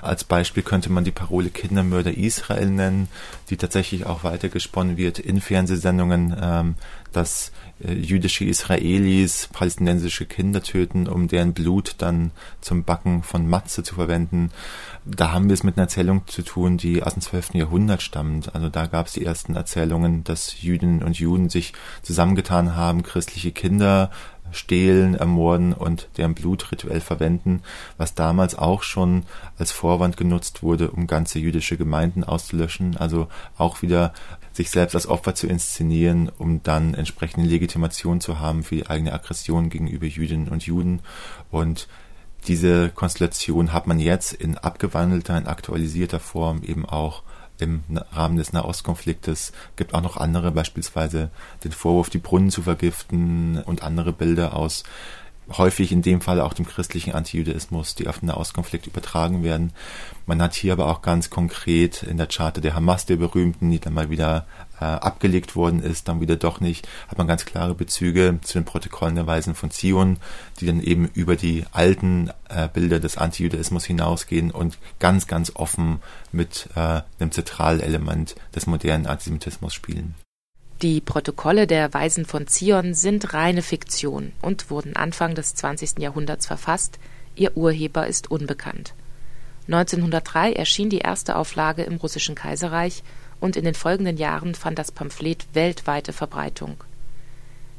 Als 0.00 0.22
Beispiel 0.22 0.62
könnte 0.62 0.92
man 0.92 1.02
die 1.02 1.10
Parole 1.10 1.50
Kindermörder 1.50 2.16
Israel 2.16 2.70
nennen, 2.70 3.08
die 3.50 3.56
tatsächlich 3.56 4.06
auch 4.06 4.22
weitergesponnen 4.22 4.96
wird 4.96 5.18
in 5.18 5.40
Fernsehsendungen, 5.40 6.36
ähm, 6.40 6.74
dass 7.10 7.50
jüdische 7.82 8.44
Israelis 8.44 9.48
palästinensische 9.52 10.26
Kinder 10.26 10.62
töten, 10.62 11.08
um 11.08 11.28
deren 11.28 11.54
Blut 11.54 11.94
dann 11.98 12.30
zum 12.60 12.84
Backen 12.84 13.22
von 13.22 13.48
Matze 13.48 13.82
zu 13.82 13.94
verwenden. 13.94 14.50
Da 15.04 15.32
haben 15.32 15.48
wir 15.48 15.54
es 15.54 15.62
mit 15.62 15.76
einer 15.76 15.84
Erzählung 15.84 16.26
zu 16.26 16.42
tun, 16.42 16.76
die 16.76 17.02
aus 17.02 17.14
dem 17.14 17.22
12. 17.22 17.54
Jahrhundert 17.54 18.02
stammt. 18.02 18.54
Also 18.54 18.68
da 18.68 18.86
gab 18.86 19.06
es 19.06 19.14
die 19.14 19.24
ersten 19.24 19.56
Erzählungen, 19.56 20.24
dass 20.24 20.60
Jüdinnen 20.60 21.02
und 21.02 21.18
Juden 21.18 21.48
sich 21.48 21.72
zusammengetan 22.02 22.76
haben, 22.76 23.02
christliche 23.02 23.52
Kinder 23.52 24.10
stehlen, 24.52 25.14
ermorden 25.14 25.72
und 25.72 26.08
deren 26.16 26.34
Blut 26.34 26.72
rituell 26.72 27.00
verwenden, 27.00 27.62
was 27.96 28.14
damals 28.14 28.54
auch 28.54 28.82
schon 28.82 29.24
als 29.58 29.72
Vorwand 29.72 30.16
genutzt 30.16 30.62
wurde, 30.62 30.90
um 30.90 31.06
ganze 31.06 31.38
jüdische 31.38 31.76
Gemeinden 31.76 32.24
auszulöschen, 32.24 32.96
also 32.96 33.28
auch 33.56 33.82
wieder 33.82 34.12
sich 34.52 34.70
selbst 34.70 34.94
als 34.94 35.06
Opfer 35.06 35.34
zu 35.34 35.46
inszenieren, 35.46 36.30
um 36.38 36.62
dann 36.62 36.94
entsprechende 36.94 37.48
Legitimation 37.48 38.20
zu 38.20 38.40
haben 38.40 38.62
für 38.62 38.76
die 38.76 38.86
eigene 38.88 39.12
Aggression 39.12 39.70
gegenüber 39.70 40.06
Jüdinnen 40.06 40.48
und 40.48 40.64
Juden. 40.64 41.00
Und 41.50 41.88
diese 42.46 42.90
Konstellation 42.90 43.72
hat 43.72 43.86
man 43.86 43.98
jetzt 43.98 44.32
in 44.32 44.56
abgewandelter, 44.58 45.36
in 45.36 45.46
aktualisierter 45.46 46.20
Form 46.20 46.62
eben 46.64 46.86
auch 46.86 47.22
im 47.60 47.82
Rahmen 48.12 48.36
des 48.36 48.52
Nahostkonfliktes 48.52 49.52
gibt 49.76 49.94
auch 49.94 50.02
noch 50.02 50.16
andere, 50.16 50.50
beispielsweise 50.52 51.30
den 51.64 51.72
Vorwurf, 51.72 52.10
die 52.10 52.18
Brunnen 52.18 52.50
zu 52.50 52.62
vergiften 52.62 53.62
und 53.62 53.82
andere 53.82 54.12
Bilder 54.12 54.54
aus 54.54 54.84
häufig 55.56 55.92
in 55.92 56.02
dem 56.02 56.20
Fall 56.20 56.40
auch 56.40 56.52
dem 56.52 56.66
christlichen 56.66 57.12
Antijudaismus, 57.12 57.94
die 57.94 58.08
auf 58.08 58.20
den 58.20 58.26
Nahostkonflikt 58.26 58.86
übertragen 58.86 59.42
werden. 59.42 59.72
Man 60.26 60.40
hat 60.40 60.54
hier 60.54 60.72
aber 60.72 60.88
auch 60.88 61.02
ganz 61.02 61.30
konkret 61.30 62.02
in 62.02 62.16
der 62.16 62.28
Charta 62.28 62.60
der 62.60 62.74
Hamas, 62.74 63.06
der 63.06 63.16
berühmten, 63.16 63.70
die 63.70 63.80
dann 63.80 63.94
mal 63.94 64.10
wieder 64.10 64.46
äh, 64.80 64.84
abgelegt 64.84 65.56
worden 65.56 65.82
ist, 65.82 66.08
dann 66.08 66.20
wieder 66.20 66.36
doch 66.36 66.60
nicht, 66.60 66.88
hat 67.08 67.18
man 67.18 67.26
ganz 67.26 67.44
klare 67.44 67.74
Bezüge 67.74 68.38
zu 68.42 68.58
den 68.58 68.64
Protokollen 68.64 69.16
der 69.16 69.26
Weisen 69.26 69.54
von 69.54 69.70
Zion, 69.70 70.18
die 70.60 70.66
dann 70.66 70.80
eben 70.80 71.08
über 71.14 71.36
die 71.36 71.64
alten 71.72 72.30
äh, 72.48 72.68
Bilder 72.68 73.00
des 73.00 73.18
Antijudaismus 73.18 73.84
hinausgehen 73.84 74.50
und 74.50 74.78
ganz, 74.98 75.26
ganz 75.26 75.52
offen 75.54 76.00
mit 76.32 76.68
äh, 76.76 77.02
einem 77.18 77.32
Zentralelement 77.32 78.36
des 78.54 78.66
modernen 78.66 79.06
Antisemitismus 79.06 79.74
spielen. 79.74 80.14
Die 80.82 81.02
Protokolle 81.02 81.66
der 81.66 81.92
Weisen 81.92 82.24
von 82.24 82.46
Zion 82.46 82.94
sind 82.94 83.34
reine 83.34 83.60
Fiktion 83.60 84.32
und 84.40 84.70
wurden 84.70 84.96
Anfang 84.96 85.34
des 85.34 85.54
20. 85.54 85.98
Jahrhunderts 85.98 86.46
verfasst, 86.46 86.98
ihr 87.36 87.56
Urheber 87.56 88.06
ist 88.06 88.30
unbekannt. 88.30 88.94
1903 89.66 90.52
erschien 90.52 90.88
die 90.88 90.98
erste 90.98 91.36
Auflage 91.36 91.82
im 91.82 91.96
russischen 91.96 92.34
Kaiserreich 92.34 93.02
und 93.40 93.56
in 93.56 93.64
den 93.64 93.74
folgenden 93.74 94.16
Jahren 94.16 94.54
fand 94.54 94.78
das 94.78 94.90
Pamphlet 94.90 95.46
weltweite 95.52 96.14
Verbreitung. 96.14 96.82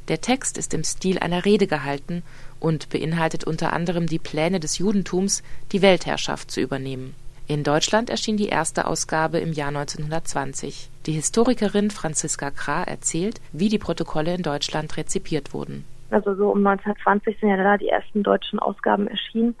Der 0.06 0.20
Text 0.20 0.56
ist 0.56 0.72
im 0.72 0.84
Stil 0.84 1.18
einer 1.18 1.44
Rede 1.44 1.66
gehalten 1.66 2.22
und 2.60 2.88
beinhaltet 2.88 3.42
unter 3.42 3.72
anderem 3.72 4.06
die 4.06 4.20
Pläne 4.20 4.60
des 4.60 4.78
Judentums, 4.78 5.42
die 5.72 5.82
Weltherrschaft 5.82 6.52
zu 6.52 6.60
übernehmen 6.60 7.16
in 7.52 7.64
Deutschland 7.64 8.08
erschien 8.08 8.36
die 8.36 8.48
erste 8.48 8.86
Ausgabe 8.86 9.38
im 9.38 9.52
Jahr 9.52 9.68
1920. 9.68 10.88
Die 11.06 11.12
Historikerin 11.12 11.90
Franziska 11.90 12.50
Krah 12.50 12.84
erzählt, 12.84 13.40
wie 13.52 13.68
die 13.68 13.78
Protokolle 13.78 14.34
in 14.34 14.42
Deutschland 14.42 14.96
rezipiert 14.96 15.52
wurden. 15.52 15.84
Also 16.10 16.34
so 16.34 16.50
um 16.50 16.64
1920 16.64 17.40
sind 17.40 17.48
ja 17.48 17.56
da 17.56 17.76
die 17.76 17.88
ersten 17.88 18.22
deutschen 18.22 18.58
Ausgaben 18.58 19.08
erschienen. 19.08 19.56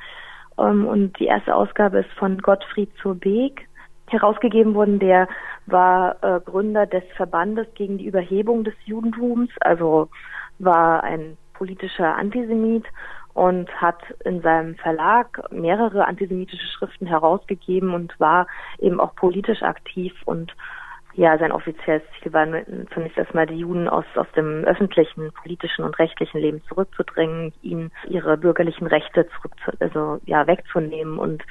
Ähm, 0.58 0.86
und 0.86 1.18
die 1.18 1.26
erste 1.26 1.54
Ausgabe 1.54 2.00
ist 2.00 2.10
von 2.18 2.38
Gottfried 2.38 2.90
zur 3.00 3.16
Beek 3.16 3.66
herausgegeben 4.06 4.74
worden. 4.74 5.00
Der 5.00 5.26
war 5.66 6.22
äh, 6.22 6.40
Gründer 6.40 6.86
des 6.86 7.02
Verbandes 7.16 7.66
gegen 7.74 7.98
die 7.98 8.06
Überhebung 8.06 8.62
des 8.62 8.74
Judentums, 8.84 9.50
also 9.60 10.10
war 10.58 11.02
ein 11.02 11.36
politischer 11.54 12.16
Antisemit 12.16 12.84
und 13.34 13.70
hat 13.80 13.98
in 14.24 14.42
seinem 14.42 14.76
Verlag 14.76 15.42
mehrere 15.50 16.06
antisemitische 16.06 16.66
Schriften 16.66 17.06
herausgegeben 17.06 17.94
und 17.94 18.18
war 18.20 18.46
eben 18.78 19.00
auch 19.00 19.14
politisch 19.16 19.62
aktiv 19.62 20.12
und 20.26 20.52
ja, 21.14 21.36
sein 21.38 21.52
offizielles 21.52 22.02
Ziel 22.18 22.32
war 22.32 22.46
zunächst 22.94 23.18
erstmal 23.18 23.46
die 23.46 23.58
Juden 23.58 23.88
aus, 23.88 24.04
aus 24.14 24.26
dem 24.34 24.64
öffentlichen, 24.64 25.32
politischen 25.32 25.84
und 25.84 25.98
rechtlichen 25.98 26.40
Leben 26.40 26.62
zurückzudrängen, 26.68 27.52
ihnen 27.62 27.90
ihre 28.08 28.36
bürgerlichen 28.36 28.86
Rechte 28.86 29.28
zurück, 29.28 29.52
also, 29.80 30.20
ja, 30.24 30.46
wegzunehmen 30.46 31.18
und 31.18 31.42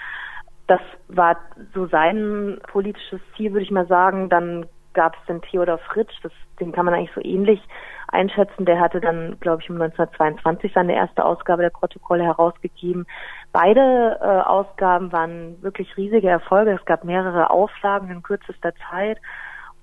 das 0.68 0.82
war 1.10 1.38
so 1.74 1.86
sein 1.88 2.60
politisches 2.72 3.20
Ziel, 3.36 3.52
würde 3.52 3.66
ich 3.66 3.72
mal 3.72 3.88
sagen. 3.88 4.30
Dann 4.30 4.66
gab 4.94 5.16
es 5.16 5.26
den 5.26 5.42
Theodor 5.42 5.78
Fritsch, 5.80 6.14
das, 6.24 6.32
den 6.60 6.72
kann 6.72 6.86
man 6.86 6.94
eigentlich 6.94 7.14
so 7.14 7.22
ähnlich 7.22 7.62
einschätzen. 8.08 8.66
Der 8.66 8.80
hatte 8.80 9.02
dann, 9.02 9.38
glaube 9.40 9.62
ich, 9.62 9.70
um 9.70 9.82
1922 9.82 10.72
seine 10.74 10.96
erste 10.96 11.26
Ausgabe 11.26 11.62
der 11.62 11.72
Protokolle 11.72 12.24
herausgegeben. 12.24 13.06
Beide 13.52 14.18
äh, 14.22 14.48
Ausgaben 14.48 15.12
waren 15.12 15.62
wirklich 15.62 15.96
riesige 15.98 16.30
Erfolge. 16.30 16.72
Es 16.72 16.86
gab 16.86 17.04
mehrere 17.04 17.50
Auflagen 17.50 18.10
in 18.10 18.24
kürzester 18.24 18.74
Zeit. 18.90 19.18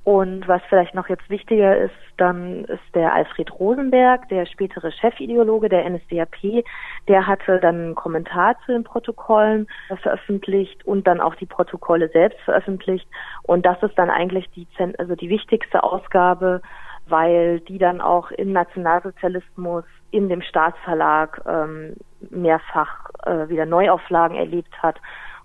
Und 0.09 0.49
was 0.49 0.63
vielleicht 0.71 0.95
noch 0.95 1.11
jetzt 1.11 1.29
wichtiger 1.29 1.77
ist, 1.77 1.95
dann 2.17 2.65
ist 2.65 2.95
der 2.95 3.13
Alfred 3.13 3.53
Rosenberg, 3.61 4.27
der 4.31 4.47
spätere 4.47 4.91
Chefideologe 4.91 5.69
der 5.69 5.85
NSDAP, 5.87 6.65
der 7.09 7.27
hatte 7.27 7.61
dann 7.61 7.75
einen 7.75 7.95
Kommentar 7.95 8.57
zu 8.65 8.73
den 8.73 8.85
Protokollen 8.85 9.67
veröffentlicht 10.01 10.87
und 10.87 11.07
dann 11.07 11.21
auch 11.21 11.35
die 11.35 11.45
Protokolle 11.45 12.09
selbst 12.09 12.41
veröffentlicht. 12.41 13.07
Und 13.43 13.67
das 13.67 13.83
ist 13.83 13.99
dann 13.99 14.09
eigentlich 14.09 14.49
die, 14.53 14.67
also 14.97 15.15
die 15.15 15.29
wichtigste 15.29 15.83
Ausgabe, 15.83 16.63
weil 17.07 17.61
die 17.61 17.77
dann 17.77 18.01
auch 18.01 18.31
im 18.31 18.53
Nationalsozialismus 18.53 19.85
in 20.11 20.31
dem 20.31 20.41
Staatsverlag 20.41 21.43
ähm, 21.47 21.97
mehrfach 22.31 23.11
äh, 23.27 23.51
wieder 23.51 23.67
Neuauflagen 23.67 24.39
erlebt 24.39 24.73
hat 24.83 24.99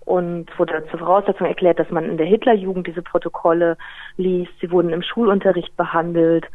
und 0.04 0.46
wurde 0.58 0.84
zur 0.90 0.98
Voraussetzung 0.98 1.46
erklärt, 1.46 1.78
dass 1.78 1.90
man 1.90 2.04
in 2.04 2.16
der 2.16 2.26
Hitlerjugend 2.26 2.86
diese 2.86 3.02
Protokolle 3.02 3.76
liest. 4.16 4.52
Sie 4.60 4.70
wurden 4.70 4.90
im 4.90 5.02
Schulunterricht 5.02 5.76
behandelt 5.76 6.46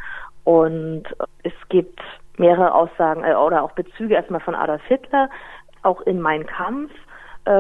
und 0.44 1.04
es 1.44 1.54
gibt 1.70 2.00
mehrere 2.38 2.74
Aussagen 2.74 3.24
äh, 3.24 3.36
oder 3.36 3.64
auch 3.64 3.72
Bezüge 3.72 4.16
erstmal 4.16 4.40
von 4.40 4.56
Adolf 4.56 4.84
Hitler, 4.86 5.30
auch 5.84 6.02
in 6.02 6.22
Mein 6.22 6.46
Kampf 6.46 6.92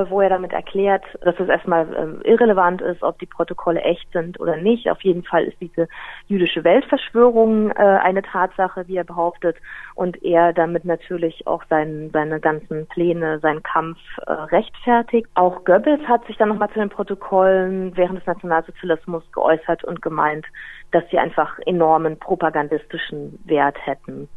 wo 0.10 0.22
er 0.22 0.29
damit 0.29 0.53
erklärt, 0.53 1.03
dass 1.22 1.39
es 1.39 1.50
erstmal 1.50 1.88
äh, 2.24 2.29
irrelevant 2.29 2.81
ist, 2.81 3.01
ob 3.01 3.17
die 3.19 3.25
Protokolle 3.25 3.81
echt 3.81 4.12
sind 4.12 4.39
oder 4.39 4.55
nicht. 4.58 4.89
Auf 4.89 5.01
jeden 5.01 5.24
Fall 5.24 5.46
ist 5.46 5.60
diese 5.60 5.88
jüdische 6.27 6.63
Weltverschwörung 6.63 7.72
äh, 7.72 7.74
eine 7.74 8.22
Tatsache, 8.22 8.88
wie 8.88 8.98
er 8.98 9.03
behauptet, 9.03 9.58
und 9.96 10.22
er 10.24 10.53
damit 10.53 10.86
natürlich 10.86 11.48
auch 11.48 11.63
sein, 11.69 12.10
seine 12.13 12.39
ganzen 12.39 12.88
Pläne, 12.88 13.39
seinen 13.39 13.63
Kampf 13.63 13.98
äh, 14.27 14.31
rechtfertigt. 14.31 15.27
Auch 15.34 15.63
Goebbels 15.65 16.08
hat 16.08 16.25
sich 16.27 16.38
dann 16.38 16.50
nochmal 16.50 16.69
zu 16.69 16.79
den 16.79 16.89
Protokollen 16.89 17.98
während 17.98 18.19
des 18.19 18.27
Nationalsozialismus 18.27 19.24
geäußert 19.31 19.84
und 19.84 20.01
gemeint, 20.01 20.46
dass 20.91 21.03
sie 21.10 21.17
einfach 21.17 21.58
enormen 21.65 22.19
propagandistischen 22.19 23.39
Wert 23.46 23.77
hätten. 23.86 24.29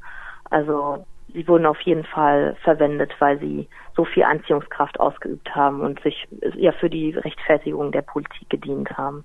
Also 0.50 1.04
sie 1.32 1.47
wurden 1.49 1.66
auf 1.66 1.80
jeden 1.82 2.04
Fall 2.04 2.56
verwendet, 2.62 3.12
weil 3.18 3.38
sie 3.38 3.68
so 3.96 4.04
viel 4.04 4.25
Anziehungskraft 4.25 5.00
ausgeübt 5.00 5.54
haben 5.54 5.80
und 5.80 6.02
sich 6.02 6.28
ja 6.56 6.72
für 6.72 6.90
die 6.90 7.11
Rechtfertigung 7.11 7.92
der 7.92 8.02
Politik 8.02 8.49
gedient 8.49 8.90
haben. 8.96 9.25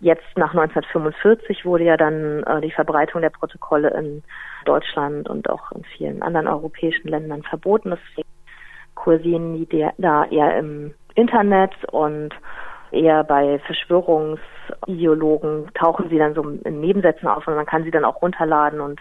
Jetzt 0.00 0.36
nach 0.36 0.52
1945 0.52 1.64
wurde 1.64 1.84
ja 1.84 1.96
dann 1.96 2.42
äh, 2.42 2.60
die 2.60 2.72
Verbreitung 2.72 3.20
der 3.20 3.30
Protokolle 3.30 3.90
in 3.90 4.24
Deutschland 4.64 5.28
und 5.28 5.48
auch 5.48 5.70
in 5.72 5.84
vielen 5.96 6.22
anderen 6.22 6.48
europäischen 6.48 7.06
Ländern 7.06 7.44
verboten. 7.44 7.90
Deswegen 7.90 8.28
kursieren 8.94 9.54
die 9.54 9.88
da 9.98 10.24
eher 10.24 10.58
im 10.58 10.94
Internet 11.14 11.72
und 11.92 12.30
eher 12.90 13.22
bei 13.24 13.58
Verschwörungsideologen 13.60 15.70
tauchen 15.74 16.08
sie 16.08 16.18
dann 16.18 16.34
so 16.34 16.42
in 16.42 16.80
Nebensätzen 16.80 17.28
auf 17.28 17.46
und 17.46 17.54
man 17.54 17.66
kann 17.66 17.84
sie 17.84 17.90
dann 17.90 18.04
auch 18.04 18.22
runterladen 18.22 18.80
und 18.80 19.00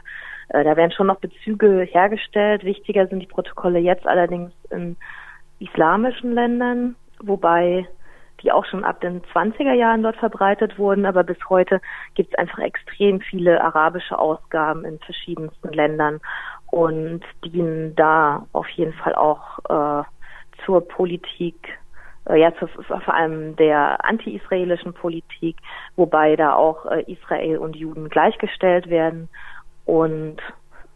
da 0.52 0.76
werden 0.76 0.92
schon 0.92 1.08
noch 1.08 1.20
Bezüge 1.20 1.88
hergestellt. 1.90 2.64
Wichtiger 2.64 3.08
sind 3.08 3.20
die 3.20 3.28
Protokolle 3.28 3.80
jetzt 3.80 4.06
allerdings 4.06 4.52
in 4.70 4.98
islamischen 5.60 6.34
Ländern, 6.34 6.96
wobei 7.22 7.88
die 8.42 8.52
auch 8.52 8.66
schon 8.66 8.84
ab 8.84 9.00
den 9.02 9.22
20er 9.22 9.74
Jahren 9.74 10.04
dort 10.04 10.18
verbreitet 10.18 10.78
wurden, 10.78 11.06
aber 11.06 11.24
bis 11.24 11.38
heute 11.50 11.80
gibt 12.16 12.34
es 12.34 12.40
einfach 12.40 12.60
extrem 12.60 13.22
viele 13.22 13.64
arabische 13.64 14.18
Ausgaben 14.18 14.84
in 14.84 15.00
verschiedensten 15.00 15.70
Ländern 15.70 16.20
und 16.72 17.22
dienen 17.46 17.96
da 17.96 18.48
auf 18.54 18.68
jeden 18.70 18.94
Fall 18.94 19.16
auch 19.16 19.60
äh, 19.70 20.04
zur 20.66 20.88
Politik, 20.88 21.78
äh, 22.26 22.40
ja, 22.40 22.54
zu, 22.56 22.68
vor 22.68 23.14
allem 23.14 23.56
der 23.58 24.04
anti-israelischen 24.06 24.94
Politik, 24.94 25.58
wobei 25.96 26.36
da 26.36 26.56
auch 26.56 26.86
äh, 26.86 27.04
Israel 27.12 27.58
und 27.58 27.76
Juden 27.76 28.10
gleichgestellt 28.10 28.90
werden 28.90 29.30
und 29.92 30.38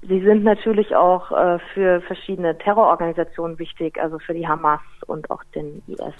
sie 0.03 0.21
sind 0.21 0.45
natürlich 0.45 0.95
auch 0.95 1.29
äh, 1.29 1.59
für 1.73 1.99
verschiedene 1.99 2.57
Terrororganisationen 2.57 3.59
wichtig, 3.59 3.99
also 4.01 4.19
für 4.19 4.33
die 4.33 4.47
Hamas 4.47 4.79
und 5.05 5.29
auch 5.29 5.43
den 5.53 5.83
IS. 5.85 6.13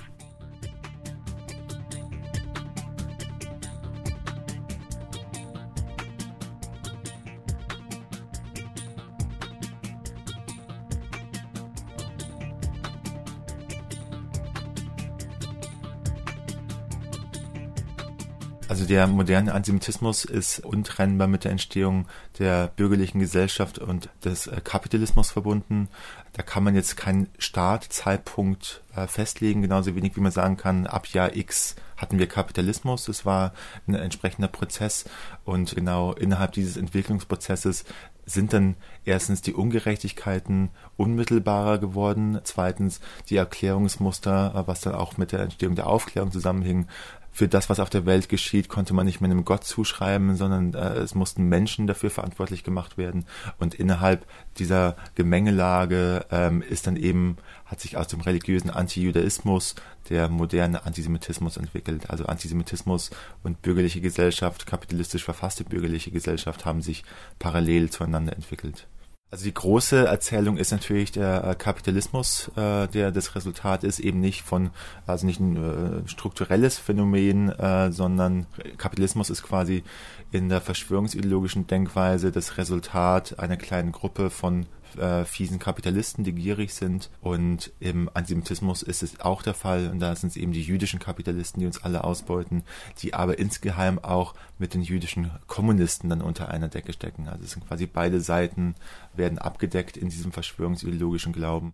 Also 18.68 18.86
der 18.86 19.06
moderne 19.06 19.54
Antisemitismus 19.54 20.26
ist 20.26 20.60
untrennbar 20.66 21.28
mit 21.28 21.44
der 21.44 21.52
Entstehung 21.52 22.08
der 22.40 22.68
bürgerlichen 22.76 23.20
Gesellschaft 23.20 23.78
und 23.78 24.10
des 24.24 24.48
äh, 24.48 24.60
Kapitalismus 24.64 25.30
verbunden. 25.30 25.88
Da 26.34 26.42
kann 26.42 26.64
man 26.64 26.74
jetzt 26.74 26.98
keinen 26.98 27.28
Startzeitpunkt 27.38 28.82
äh, 28.96 29.06
festlegen, 29.06 29.62
genauso 29.62 29.96
wenig 29.96 30.16
wie 30.16 30.22
man 30.22 30.32
sagen 30.32 30.58
kann, 30.58 30.88
ab 30.88 31.06
Jahr 31.08 31.36
X 31.36 31.76
hatten 31.96 32.18
wir 32.18 32.28
Kapitalismus. 32.28 33.08
Es 33.08 33.24
war 33.24 33.54
ein 33.88 33.94
entsprechender 33.94 34.48
Prozess 34.48 35.06
und 35.44 35.76
genau 35.76 36.14
innerhalb 36.14 36.54
dieses 36.54 36.76
Entwicklungsprozesses 36.76 37.86
sind 38.26 38.54
dann 38.54 38.76
erstens 39.06 39.44
die 39.44 39.54
Ungerechtigkeiten 39.54 40.70
unmittelbarer 40.98 41.78
geworden, 41.78 42.40
zweitens 42.44 43.00
die 43.30 43.38
Erklärungsmuster, 43.38 44.64
was 44.66 44.82
dann 44.82 44.96
auch 44.96 45.18
mit 45.18 45.32
der 45.32 45.42
Entstehung 45.42 45.76
der 45.76 45.86
Aufklärung 45.86 46.32
zusammenhing, 46.32 46.88
für 47.36 47.50
das, 47.50 47.70
was 47.70 47.82
auf 47.82 47.90
der 47.90 48.06
Welt 48.06 48.30
geschieht, 48.30 48.70
konnte 48.70 48.94
man 48.94 49.06
nicht 49.06 49.20
mehr 49.20 49.30
einem 49.30 49.44
Gott 49.44 49.66
zuschreiben, 49.66 50.38
sondern 50.38 50.74
äh, 50.74 51.00
es 51.00 51.16
mussten 51.16 51.50
Menschen 51.50 51.86
dafür 51.86 52.10
verantwortlich 52.10 52.64
gemacht 52.64 52.98
werden. 52.98 53.26
Und 53.60 53.74
innerhalb 53.74 54.26
dieser 54.58 54.96
Gemengelage 55.16 56.26
ähm, 56.32 56.62
ist 56.62 56.88
dann 56.88 56.96
eben, 56.96 57.36
hat 57.66 57.82
sich 57.82 57.98
aus 57.98 58.08
dem 58.08 58.22
religiösen 58.22 58.70
Antijudaismus 58.70 59.76
der 60.10 60.30
moderne 60.30 60.86
Antisemitismus 60.86 61.58
entwickelt. 61.58 62.10
Also 62.10 62.26
Antisemitismus 62.26 63.12
und 63.44 63.62
bürgerliche 63.62 64.00
Gesellschaft, 64.00 64.66
kapitalistisch 64.66 65.26
verfasste 65.26 65.66
bürgerliche 65.66 66.12
Gesellschaft 66.12 66.64
haben 66.64 66.82
sich 66.82 67.04
parallel 67.38 67.90
zueinander 67.90 68.32
entwickelt. 68.32 68.88
Also 69.32 69.44
die 69.44 69.54
große 69.54 70.06
Erzählung 70.06 70.58
ist 70.58 70.72
natürlich 70.72 71.12
der 71.12 71.44
äh, 71.44 71.56
Kapitalismus, 71.56 72.52
äh, 72.56 72.88
der 72.88 73.12
das 73.12 73.36
Resultat 73.36 73.84
ist, 73.84 74.00
eben 74.00 74.20
nicht 74.22 74.44
von, 74.44 74.70
also 75.08 75.26
nicht 75.26 75.40
ein 75.40 75.58
äh, 75.58 76.08
strukturelles 76.08 76.78
Phänomen, 76.78 77.50
äh, 77.50 77.92
sondern 77.92 78.46
Kapitalismus 78.78 79.30
ist 79.30 79.44
quasi 79.44 79.84
in 80.32 80.48
der 80.48 80.62
verschwörungsideologischen 80.62 81.68
Denkweise 81.68 82.32
das 82.32 82.58
Resultat 82.58 83.40
einer 83.40 83.58
kleinen 83.58 83.92
Gruppe 83.92 84.30
von 84.30 84.68
äh, 84.98 85.26
fiesen 85.26 85.60
Kapitalisten, 85.60 86.24
die 86.24 86.34
gierig 86.34 86.74
sind. 86.74 87.10
Und 87.22 87.72
im 87.80 88.10
Antisemitismus 88.14 88.84
ist 88.84 89.04
es 89.04 89.20
auch 89.22 89.42
der 89.42 89.54
Fall. 89.54 89.90
Und 89.90 90.00
da 90.00 90.16
sind 90.16 90.30
es 90.30 90.38
eben 90.38 90.52
die 90.52 90.62
jüdischen 90.62 91.00
Kapitalisten, 91.00 91.60
die 91.60 91.68
uns 91.68 91.84
alle 91.84 92.04
ausbeuten, 92.04 92.64
die 93.02 93.14
aber 93.14 93.40
insgeheim 93.40 94.00
auch 94.00 94.34
mit 94.58 94.74
den 94.74 94.82
jüdischen 94.82 95.32
Kommunisten 95.48 96.10
dann 96.10 96.22
unter 96.22 96.50
einer 96.50 96.68
Decke 96.68 96.94
stecken. 96.94 97.28
Also 97.28 97.44
es 97.44 97.52
sind 97.52 97.68
quasi 97.68 97.86
beide 97.86 98.22
Seiten 98.22 98.76
werden 99.16 99.38
abgedeckt 99.38 99.98
in 99.98 100.10
diesem 100.10 100.32
verschwörungsideologischen 100.32 101.34
Glauben. 101.34 101.74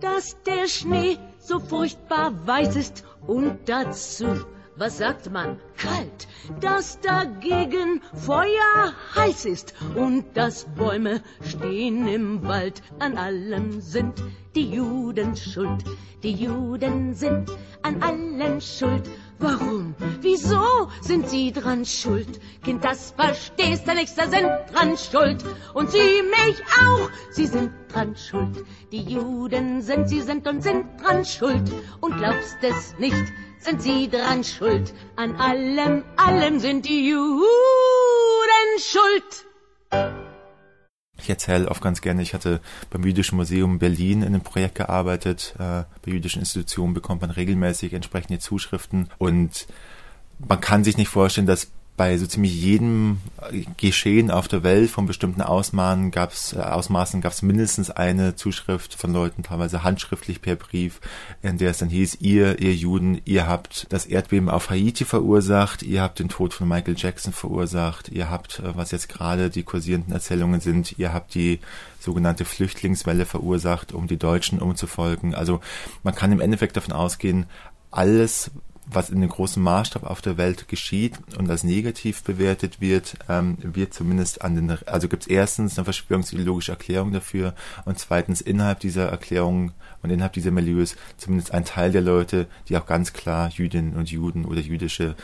Dass 0.00 0.36
der 0.42 0.68
Schnee 0.68 1.18
so 1.38 1.60
furchtbar 1.60 2.46
weiß 2.46 2.76
ist 2.76 3.04
und 3.26 3.58
dazu 3.66 4.46
was 4.76 4.98
sagt 4.98 5.30
man, 5.30 5.58
kalt, 5.76 6.28
dass 6.60 7.00
dagegen 7.00 8.02
Feuer 8.14 8.92
heiß 9.14 9.46
ist 9.46 9.74
und 9.94 10.36
dass 10.36 10.66
Bäume 10.74 11.22
stehen 11.42 12.06
im 12.06 12.46
Wald. 12.46 12.82
An 12.98 13.16
allem 13.16 13.80
sind 13.80 14.22
die 14.54 14.70
Juden 14.70 15.36
schuld, 15.36 15.84
die 16.22 16.32
Juden 16.32 17.14
sind 17.14 17.50
an 17.82 18.02
allem 18.02 18.60
schuld. 18.60 19.08
Warum? 19.38 19.94
Wieso 20.22 20.88
sind 21.02 21.28
sie 21.28 21.52
dran 21.52 21.84
schuld? 21.84 22.40
Kind, 22.64 22.82
das 22.82 23.10
verstehst 23.10 23.86
du 23.86 23.94
nicht, 23.94 24.08
sie 24.08 24.28
sind 24.28 24.48
dran 24.72 24.96
schuld. 24.96 25.44
Und 25.74 25.90
sie 25.90 25.98
mich 25.98 26.62
auch, 26.82 27.10
sie 27.30 27.46
sind 27.46 27.70
dran 27.92 28.16
schuld. 28.16 28.64
Die 28.92 29.02
Juden 29.02 29.82
sind, 29.82 30.08
sie 30.08 30.22
sind 30.22 30.48
und 30.48 30.62
sind 30.62 30.86
dran 31.02 31.24
schuld. 31.24 31.70
Und 32.00 32.16
glaubst 32.16 32.56
es 32.62 32.98
nicht, 32.98 33.32
sind 33.58 33.82
sie 33.82 34.08
dran 34.08 34.44
schuld. 34.44 34.92
An 35.16 35.36
allem, 35.36 36.04
allem 36.16 36.58
sind 36.60 36.86
die 36.86 37.08
Juden 37.08 37.46
schuld. 38.78 39.46
Ich 41.18 41.30
erzähle 41.30 41.68
oft 41.68 41.82
ganz 41.82 42.02
gerne, 42.02 42.22
ich 42.22 42.34
hatte 42.34 42.60
beim 42.90 43.02
Jüdischen 43.04 43.36
Museum 43.36 43.78
Berlin 43.78 44.22
in 44.22 44.28
einem 44.28 44.42
Projekt 44.42 44.76
gearbeitet. 44.76 45.54
Äh, 45.58 45.84
bei 46.02 46.12
jüdischen 46.12 46.40
Institutionen 46.40 46.94
bekommt 46.94 47.22
man 47.22 47.30
regelmäßig 47.30 47.94
entsprechende 47.94 48.38
Zuschriften 48.38 49.08
und 49.18 49.66
man 50.38 50.60
kann 50.60 50.84
sich 50.84 50.96
nicht 50.96 51.08
vorstellen, 51.08 51.46
dass 51.46 51.72
bei 51.96 52.18
so 52.18 52.26
ziemlich 52.26 52.54
jedem 52.60 53.18
Geschehen 53.78 54.30
auf 54.30 54.48
der 54.48 54.62
Welt 54.62 54.90
von 54.90 55.06
bestimmten 55.06 55.40
Ausmaßen 55.40 56.10
gab 56.10 56.32
es 56.32 56.52
äh, 56.52 56.58
Ausmaßen 56.58 57.20
gab 57.20 57.32
es 57.32 57.42
mindestens 57.42 57.90
eine 57.90 58.36
Zuschrift 58.36 58.94
von 58.94 59.12
Leuten, 59.12 59.42
teilweise 59.42 59.82
handschriftlich 59.82 60.42
per 60.42 60.56
Brief, 60.56 61.00
in 61.42 61.58
der 61.58 61.70
es 61.70 61.78
dann 61.78 61.88
hieß: 61.88 62.18
Ihr, 62.20 62.60
ihr 62.60 62.74
Juden, 62.74 63.20
ihr 63.24 63.46
habt 63.46 63.86
das 63.90 64.04
Erdbeben 64.04 64.50
auf 64.50 64.70
Haiti 64.70 65.04
verursacht, 65.04 65.82
ihr 65.82 66.02
habt 66.02 66.18
den 66.18 66.28
Tod 66.28 66.52
von 66.52 66.68
Michael 66.68 66.96
Jackson 66.96 67.32
verursacht, 67.32 68.10
ihr 68.10 68.30
habt, 68.30 68.58
äh, 68.58 68.76
was 68.76 68.90
jetzt 68.90 69.08
gerade 69.08 69.48
die 69.48 69.62
kursierenden 69.62 70.12
Erzählungen 70.12 70.60
sind, 70.60 70.98
ihr 70.98 71.12
habt 71.12 71.34
die 71.34 71.60
sogenannte 71.98 72.44
Flüchtlingswelle 72.44 73.26
verursacht, 73.26 73.92
um 73.92 74.06
die 74.06 74.18
Deutschen 74.18 74.60
umzufolgen. 74.60 75.34
Also 75.34 75.60
man 76.02 76.14
kann 76.14 76.32
im 76.32 76.40
Endeffekt 76.40 76.76
davon 76.76 76.92
ausgehen, 76.92 77.46
alles, 77.90 78.50
was 78.86 79.10
in 79.10 79.20
dem 79.20 79.30
großen 79.30 79.62
Maßstab 79.62 80.04
auf 80.04 80.20
der 80.22 80.36
Welt 80.36 80.68
geschieht 80.68 81.14
und 81.38 81.50
als 81.50 81.64
negativ 81.64 82.22
bewertet 82.22 82.80
wird, 82.80 83.16
ähm, 83.28 83.58
wird 83.60 83.92
zumindest 83.92 84.42
an 84.42 84.54
den, 84.54 84.78
also 84.86 85.08
gibt 85.08 85.24
es 85.24 85.28
erstens 85.28 85.76
eine 85.76 85.84
verschwörungsideologische 85.84 86.72
Erklärung 86.72 87.12
dafür 87.12 87.54
und 87.84 87.98
zweitens 87.98 88.40
innerhalb 88.40 88.80
dieser 88.80 89.08
Erklärung 89.08 89.72
und 90.02 90.10
innerhalb 90.10 90.34
dieser 90.34 90.52
Milieus 90.52 90.96
zumindest 91.16 91.52
ein 91.52 91.64
Teil 91.64 91.90
der 91.90 92.02
Leute, 92.02 92.46
die 92.68 92.76
auch 92.76 92.86
ganz 92.86 93.12
klar 93.12 93.50
Jüdinnen 93.50 93.96
und 93.96 94.10
Juden 94.10 94.44
oder 94.44 94.60
jüdische, 94.60 95.16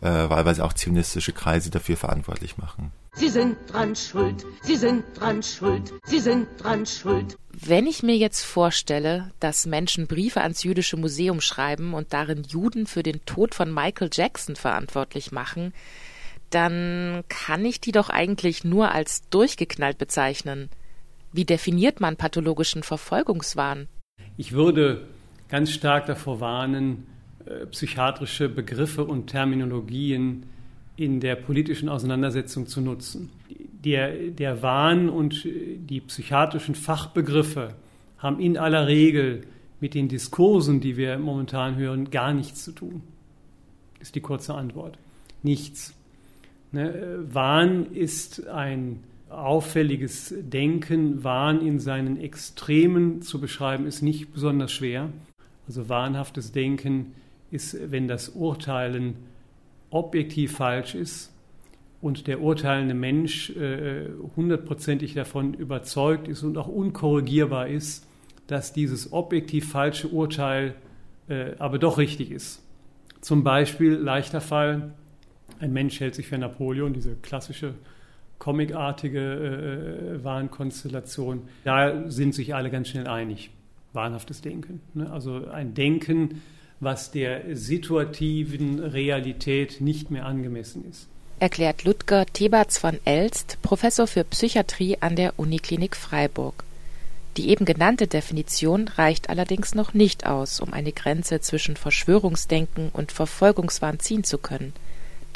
äh, 0.00 0.06
wahlweise 0.06 0.64
auch 0.64 0.72
zionistische 0.72 1.32
Kreise 1.32 1.70
dafür 1.70 1.96
verantwortlich 1.96 2.56
machen. 2.56 2.92
Sie 3.18 3.30
sind 3.30 3.56
dran 3.66 3.96
schuld, 3.96 4.46
Sie 4.62 4.76
sind 4.76 5.02
dran 5.18 5.42
schuld, 5.42 5.92
Sie 6.04 6.20
sind 6.20 6.46
dran 6.56 6.86
schuld. 6.86 7.36
Wenn 7.50 7.88
ich 7.88 8.04
mir 8.04 8.16
jetzt 8.16 8.44
vorstelle, 8.44 9.32
dass 9.40 9.66
Menschen 9.66 10.06
Briefe 10.06 10.40
ans 10.40 10.62
jüdische 10.62 10.96
Museum 10.96 11.40
schreiben 11.40 11.94
und 11.94 12.12
darin 12.12 12.44
Juden 12.44 12.86
für 12.86 13.02
den 13.02 13.24
Tod 13.26 13.56
von 13.56 13.74
Michael 13.74 14.10
Jackson 14.12 14.54
verantwortlich 14.54 15.32
machen, 15.32 15.74
dann 16.50 17.24
kann 17.28 17.64
ich 17.64 17.80
die 17.80 17.90
doch 17.90 18.08
eigentlich 18.08 18.62
nur 18.62 18.92
als 18.92 19.28
durchgeknallt 19.30 19.98
bezeichnen. 19.98 20.70
Wie 21.32 21.44
definiert 21.44 22.00
man 22.00 22.16
pathologischen 22.16 22.84
Verfolgungswahn? 22.84 23.88
Ich 24.36 24.52
würde 24.52 25.08
ganz 25.48 25.72
stark 25.72 26.06
davor 26.06 26.38
warnen, 26.38 27.08
äh, 27.46 27.66
psychiatrische 27.66 28.48
Begriffe 28.48 29.04
und 29.04 29.26
Terminologien 29.26 30.44
in 30.98 31.20
der 31.20 31.36
politischen 31.36 31.88
Auseinandersetzung 31.88 32.66
zu 32.66 32.80
nutzen. 32.80 33.30
Der, 33.84 34.30
der 34.30 34.62
Wahn 34.62 35.08
und 35.08 35.44
die 35.44 36.00
psychiatrischen 36.00 36.74
Fachbegriffe 36.74 37.74
haben 38.18 38.40
in 38.40 38.58
aller 38.58 38.88
Regel 38.88 39.42
mit 39.80 39.94
den 39.94 40.08
Diskursen, 40.08 40.80
die 40.80 40.96
wir 40.96 41.16
momentan 41.18 41.76
hören, 41.76 42.10
gar 42.10 42.34
nichts 42.34 42.64
zu 42.64 42.72
tun. 42.72 43.02
Ist 44.00 44.16
die 44.16 44.20
kurze 44.20 44.54
Antwort. 44.54 44.98
Nichts. 45.44 45.94
Ne? 46.72 47.24
Wahn 47.30 47.92
ist 47.92 48.48
ein 48.48 49.04
auffälliges 49.30 50.34
Denken. 50.36 51.22
Wahn 51.22 51.64
in 51.64 51.78
seinen 51.78 52.18
Extremen 52.18 53.22
zu 53.22 53.40
beschreiben, 53.40 53.86
ist 53.86 54.02
nicht 54.02 54.32
besonders 54.32 54.72
schwer. 54.72 55.10
Also 55.68 55.88
wahnhaftes 55.88 56.50
Denken 56.50 57.14
ist, 57.52 57.76
wenn 57.92 58.08
das 58.08 58.30
Urteilen 58.30 59.14
objektiv 59.90 60.56
falsch 60.56 60.94
ist 60.94 61.32
und 62.00 62.26
der 62.26 62.40
urteilende 62.40 62.94
Mensch 62.94 63.50
äh, 63.50 64.08
hundertprozentig 64.36 65.14
davon 65.14 65.54
überzeugt 65.54 66.28
ist 66.28 66.42
und 66.42 66.56
auch 66.56 66.68
unkorrigierbar 66.68 67.68
ist, 67.68 68.06
dass 68.46 68.72
dieses 68.72 69.12
objektiv 69.12 69.70
falsche 69.70 70.08
Urteil 70.08 70.74
äh, 71.28 71.52
aber 71.58 71.78
doch 71.78 71.98
richtig 71.98 72.30
ist. 72.30 72.62
Zum 73.20 73.42
Beispiel 73.42 73.94
leichter 73.94 74.40
Fall, 74.40 74.94
ein 75.60 75.72
Mensch 75.72 75.98
hält 76.00 76.14
sich 76.14 76.28
für 76.28 76.38
Napoleon, 76.38 76.92
diese 76.92 77.16
klassische 77.16 77.74
comicartige 78.38 80.18
äh 80.20 80.24
Wahnkonstellation. 80.24 81.42
Da 81.64 82.08
sind 82.08 82.34
sich 82.34 82.54
alle 82.54 82.70
ganz 82.70 82.88
schnell 82.88 83.08
einig. 83.08 83.50
Wahnhaftes 83.92 84.40
Denken. 84.40 84.80
Ne? 84.94 85.10
Also 85.10 85.48
ein 85.48 85.74
Denken, 85.74 86.40
was 86.80 87.10
der 87.10 87.56
situativen 87.56 88.78
Realität 88.80 89.80
nicht 89.80 90.10
mehr 90.10 90.26
angemessen 90.26 90.84
ist. 90.88 91.08
Erklärt 91.40 91.84
Ludger 91.84 92.26
Theberts 92.26 92.78
von 92.78 92.98
Elst, 93.04 93.58
Professor 93.62 94.06
für 94.06 94.24
Psychiatrie 94.24 94.98
an 95.00 95.16
der 95.16 95.38
Uniklinik 95.38 95.94
Freiburg. 95.96 96.64
Die 97.36 97.50
eben 97.50 97.64
genannte 97.64 98.08
Definition 98.08 98.88
reicht 98.88 99.30
allerdings 99.30 99.74
noch 99.74 99.94
nicht 99.94 100.26
aus, 100.26 100.58
um 100.58 100.72
eine 100.72 100.90
Grenze 100.90 101.40
zwischen 101.40 101.76
Verschwörungsdenken 101.76 102.90
und 102.92 103.12
Verfolgungswahn 103.12 104.00
ziehen 104.00 104.24
zu 104.24 104.38
können. 104.38 104.72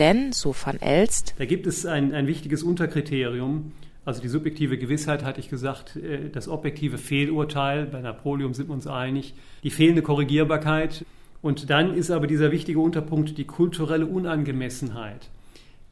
Denn, 0.01 0.33
so 0.33 0.53
van 0.53 0.81
Elst, 0.81 1.35
da 1.39 1.45
gibt 1.45 1.67
es 1.69 1.87
ein, 1.87 2.13
ein 2.13 2.27
wichtiges 2.27 2.65
Unterkriterium, 2.65 3.71
also 4.05 4.21
die 4.21 4.29
subjektive 4.29 4.79
Gewissheit 4.79 5.23
hatte 5.23 5.39
ich 5.39 5.49
gesagt, 5.49 5.95
äh, 5.97 6.29
das 6.31 6.49
objektive 6.49 6.99
Fehlurteil, 6.99 7.87
bei 7.87 8.01
Napoleon 8.01 8.55
sind 8.55 8.69
wir 8.69 8.75
uns 8.75 8.89
einig, 8.89 9.35
die 9.63 9.71
fehlende 9.71 10.03
Korrigierbarkeit 10.03 11.05
und 11.43 11.71
dann 11.71 11.95
ist 11.95 12.11
aber 12.11 12.27
dieser 12.27 12.53
wichtige 12.53 12.79
Unterpunkt 12.79 13.37
die 13.37 13.45
kulturelle 13.45 14.07
Unangemessenheit. 14.07 15.29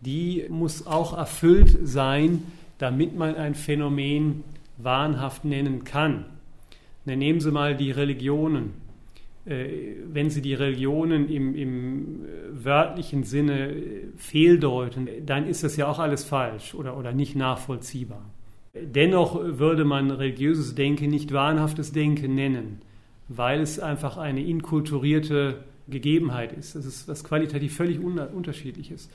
Die 0.01 0.47
muss 0.49 0.87
auch 0.87 1.17
erfüllt 1.17 1.77
sein, 1.83 2.45
damit 2.79 3.17
man 3.17 3.35
ein 3.35 3.55
Phänomen 3.55 4.45
wahnhaft 4.79 5.45
nennen 5.45 5.85
kann. 5.85 6.25
Dann 7.05 7.19
nehmen 7.19 7.41
Sie 7.41 7.51
mal 7.51 7.77
die 7.77 7.91
Religionen. 7.91 8.73
Äh, 9.45 9.97
wenn 10.07 10.31
Sie 10.31 10.43
die 10.43 10.55
Religionen 10.55 11.29
im, 11.29 11.55
im 11.55 12.25
äh, 12.25 12.65
wörtlichen 12.65 13.25
Sinne 13.25 13.71
äh, 13.71 14.07
fehldeuten, 14.17 15.09
dann 15.27 15.47
ist 15.47 15.65
das 15.65 15.77
ja 15.77 15.89
auch 15.89 15.99
alles 15.99 16.25
falsch 16.25 16.75
oder, 16.75 16.97
oder 16.97 17.13
nicht 17.13 17.37
nachvollziehbar. 17.37 18.25
Dennoch 18.75 19.41
würde 19.43 19.85
man 19.85 20.11
religiöses 20.11 20.75
Denken 20.75 21.11
nicht 21.11 21.33
wahnhaftes 21.33 21.93
Denken 21.93 22.35
nennen, 22.37 22.83
weil 23.33 23.61
es 23.61 23.79
einfach 23.79 24.17
eine 24.17 24.45
inkulturierte 24.45 25.63
Gegebenheit 25.89 26.53
ist. 26.53 26.75
Das 26.75 26.85
ist 26.85 27.07
was 27.07 27.23
qualitativ 27.23 27.77
völlig 27.77 28.01
unterschiedliches. 28.01 29.09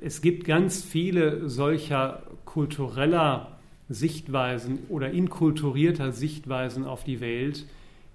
Es 0.00 0.22
gibt 0.22 0.46
ganz 0.46 0.82
viele 0.82 1.50
solcher 1.50 2.22
kultureller 2.46 3.58
Sichtweisen 3.90 4.78
oder 4.88 5.10
inkulturierter 5.10 6.12
Sichtweisen 6.12 6.84
auf 6.84 7.04
die 7.04 7.20
Welt, 7.20 7.66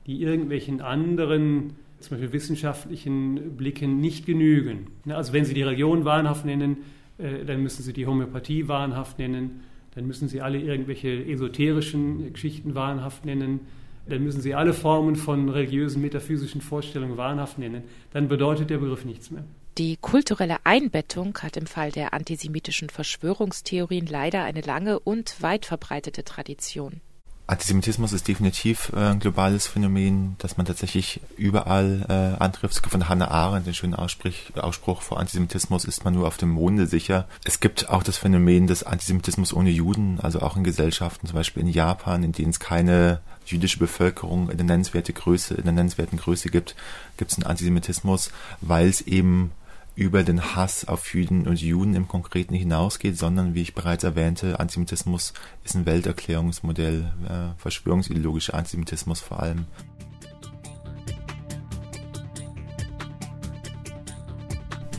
die 0.08 0.24
irgendwelchen 0.24 0.82
anderen, 0.82 1.76
zum 2.00 2.18
Beispiel 2.18 2.34
wissenschaftlichen 2.34 3.58
Blicken 3.58 4.02
nicht 4.02 4.26
genügen. 4.26 4.88
Also 5.08 5.34
wenn 5.34 5.46
Sie 5.46 5.54
die 5.54 5.62
Religion 5.62 6.04
wahnhaft 6.04 6.46
nennen, 6.46 6.78
äh, 7.20 7.46
dann 7.46 7.62
müssen 7.62 7.84
Sie 7.84 7.94
die 7.94 8.08
Homöopathie 8.08 8.68
wahnhaft 8.68 9.20
nennen, 9.20 9.62
dann 9.94 10.08
müssen 10.08 10.28
Sie 10.28 10.42
alle 10.42 10.60
irgendwelche 10.60 11.26
esoterischen 11.26 12.34
Geschichten 12.34 12.74
wahnhaft 12.74 13.26
nennen, 13.26 13.62
dann 14.10 14.24
müssen 14.24 14.42
Sie 14.42 14.56
alle 14.56 14.74
Formen 14.74 15.16
von 15.16 15.50
religiösen, 15.50 16.02
metaphysischen 16.02 16.62
Vorstellungen 16.62 17.18
wahnhaft 17.18 17.58
nennen, 17.58 17.84
dann 18.14 18.28
bedeutet 18.28 18.70
der 18.70 18.78
Begriff 18.78 19.06
nichts 19.06 19.32
mehr. 19.32 19.44
Die 19.78 19.98
kulturelle 19.98 20.58
Einbettung 20.64 21.38
hat 21.38 21.56
im 21.56 21.68
Fall 21.68 21.92
der 21.92 22.14
antisemitischen 22.14 22.90
Verschwörungstheorien 22.90 24.08
leider 24.08 24.44
eine 24.44 24.62
lange 24.62 25.00
und 25.00 25.42
weit 25.42 25.68
verbreitete 25.68 26.24
Tradition. 26.24 27.02
Antisemitismus 27.48 28.12
ist 28.12 28.28
definitiv 28.28 28.92
äh, 28.94 29.00
ein 29.00 29.20
globales 29.20 29.68
Phänomen, 29.68 30.36
das 30.40 30.58
man 30.58 30.66
tatsächlich 30.66 31.22
überall 31.38 32.06
äh, 32.10 32.44
antrifft. 32.44 32.74
Es 32.74 32.82
gibt 32.82 32.92
von 32.92 33.08
Hannah 33.08 33.30
Arendt 33.32 33.68
den 33.68 33.74
schönen 33.74 33.94
Ausspruch, 33.94 34.34
Ausspruch, 34.56 35.02
vor 35.02 35.18
Antisemitismus 35.18 35.86
ist 35.86 36.04
man 36.04 36.14
nur 36.14 36.28
auf 36.28 36.36
dem 36.36 36.50
Monde 36.50 36.88
sicher. 36.88 37.26
Es 37.46 37.62
gibt 37.62 37.90
auch 37.90 38.04
das 38.04 38.18
Phänomen 38.18 38.68
des 38.68 38.84
Antisemitismus 38.84 39.54
ohne 39.54 39.70
Juden, 39.70 40.20
also 40.20 40.42
auch 40.42 40.58
in 40.58 40.66
Gesellschaften, 40.66 41.28
zum 41.28 41.36
Beispiel 41.36 41.64
in 41.64 41.70
Japan, 41.70 42.24
in 42.24 42.34
denen 42.34 42.50
es 42.50 42.60
keine 42.60 43.22
jüdische 43.52 43.80
Bevölkerung 43.80 44.50
in 44.50 44.58
der 44.58 44.66
nennenswerten 44.66 45.14
Größe, 45.14 45.56
in 45.56 45.64
der 45.64 45.74
nennenswerten 45.74 46.18
Größe 46.18 46.50
gibt, 46.50 46.76
gibt 47.18 47.32
es 47.32 47.38
einen 47.38 47.48
Antisemitismus, 47.48 48.32
weil 48.62 48.88
es 48.88 49.02
eben 49.02 49.52
über 49.96 50.24
den 50.24 50.56
Hass 50.56 50.88
auf 50.88 51.12
Juden 51.14 51.48
und 51.48 51.60
Juden 51.60 51.96
im 51.96 52.08
Konkreten 52.08 52.54
hinausgeht, 52.54 53.18
sondern, 53.18 53.56
wie 53.56 53.64
ich 53.64 53.74
bereits 53.74 54.04
erwähnte, 54.04 54.60
Antisemitismus 54.60 55.34
ist 55.64 55.76
ein 55.76 55.88
Welterklärungsmodell, 55.88 57.12
äh, 57.28 57.60
verschwörungsideologischer 57.60 58.54
Antisemitismus 58.54 59.22
vor 59.22 59.42
allem. 59.42 59.66